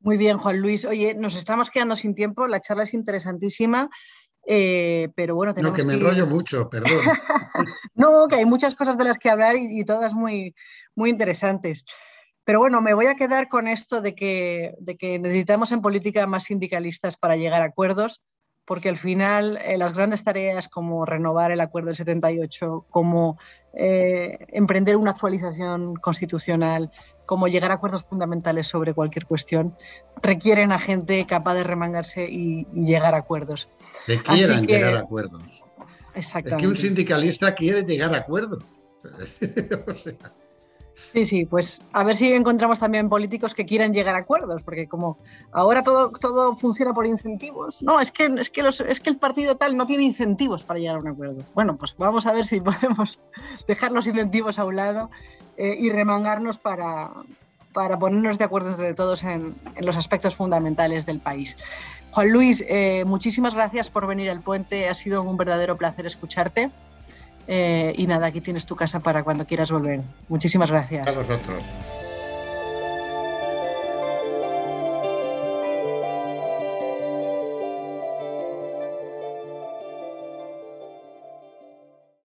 [0.00, 0.84] Muy bien, Juan Luis.
[0.84, 3.90] Oye, nos estamos quedando sin tiempo, la charla es interesantísima.
[4.46, 6.90] Eh, pero bueno, tenemos No, que me enrollo mucho, perdón.
[7.94, 10.54] no, que hay muchas cosas de las que hablar y, todas muy,
[10.94, 11.84] muy interesantes.
[12.44, 16.26] Pero bueno, me voy a quedar con esto de que, de que necesitamos en política
[16.26, 18.22] más sindicalistas para llegar a acuerdos,
[18.64, 23.38] porque al final eh, las grandes tareas como renovar el acuerdo del 78, como
[23.74, 26.90] eh, emprender una actualización constitucional,
[27.30, 29.76] como llegar a acuerdos fundamentales sobre cualquier cuestión,
[30.20, 33.68] requieren a gente capaz de remangarse y, llegar a acuerdos.
[34.04, 35.62] Que quieran llegar a acuerdos.
[36.12, 36.56] Exactamente.
[36.56, 38.64] Es que un sindicalista quiere llegar a acuerdos.
[39.04, 40.16] o sea.
[41.12, 44.86] Sí, sí, pues a ver si encontramos también políticos que quieran llegar a acuerdos, porque
[44.86, 45.18] como
[45.50, 49.56] ahora todo, todo funciona por incentivos, no, es que, es, que es que el partido
[49.56, 51.42] tal no tiene incentivos para llegar a un acuerdo.
[51.54, 53.18] Bueno, pues vamos a ver si podemos
[53.66, 55.10] dejar los incentivos a un lado
[55.56, 57.10] eh, y remangarnos para,
[57.72, 61.56] para ponernos de acuerdo entre todos en, los aspectos fundamentales del país.
[62.12, 66.70] Juan Luis, eh, muchísimas gracias por venir al puente, ha sido un verdadero placer escucharte.
[67.52, 70.02] Eh, y nada, aquí tienes tu casa para cuando quieras volver.
[70.28, 71.08] Muchísimas gracias.
[71.08, 71.64] A vosotros.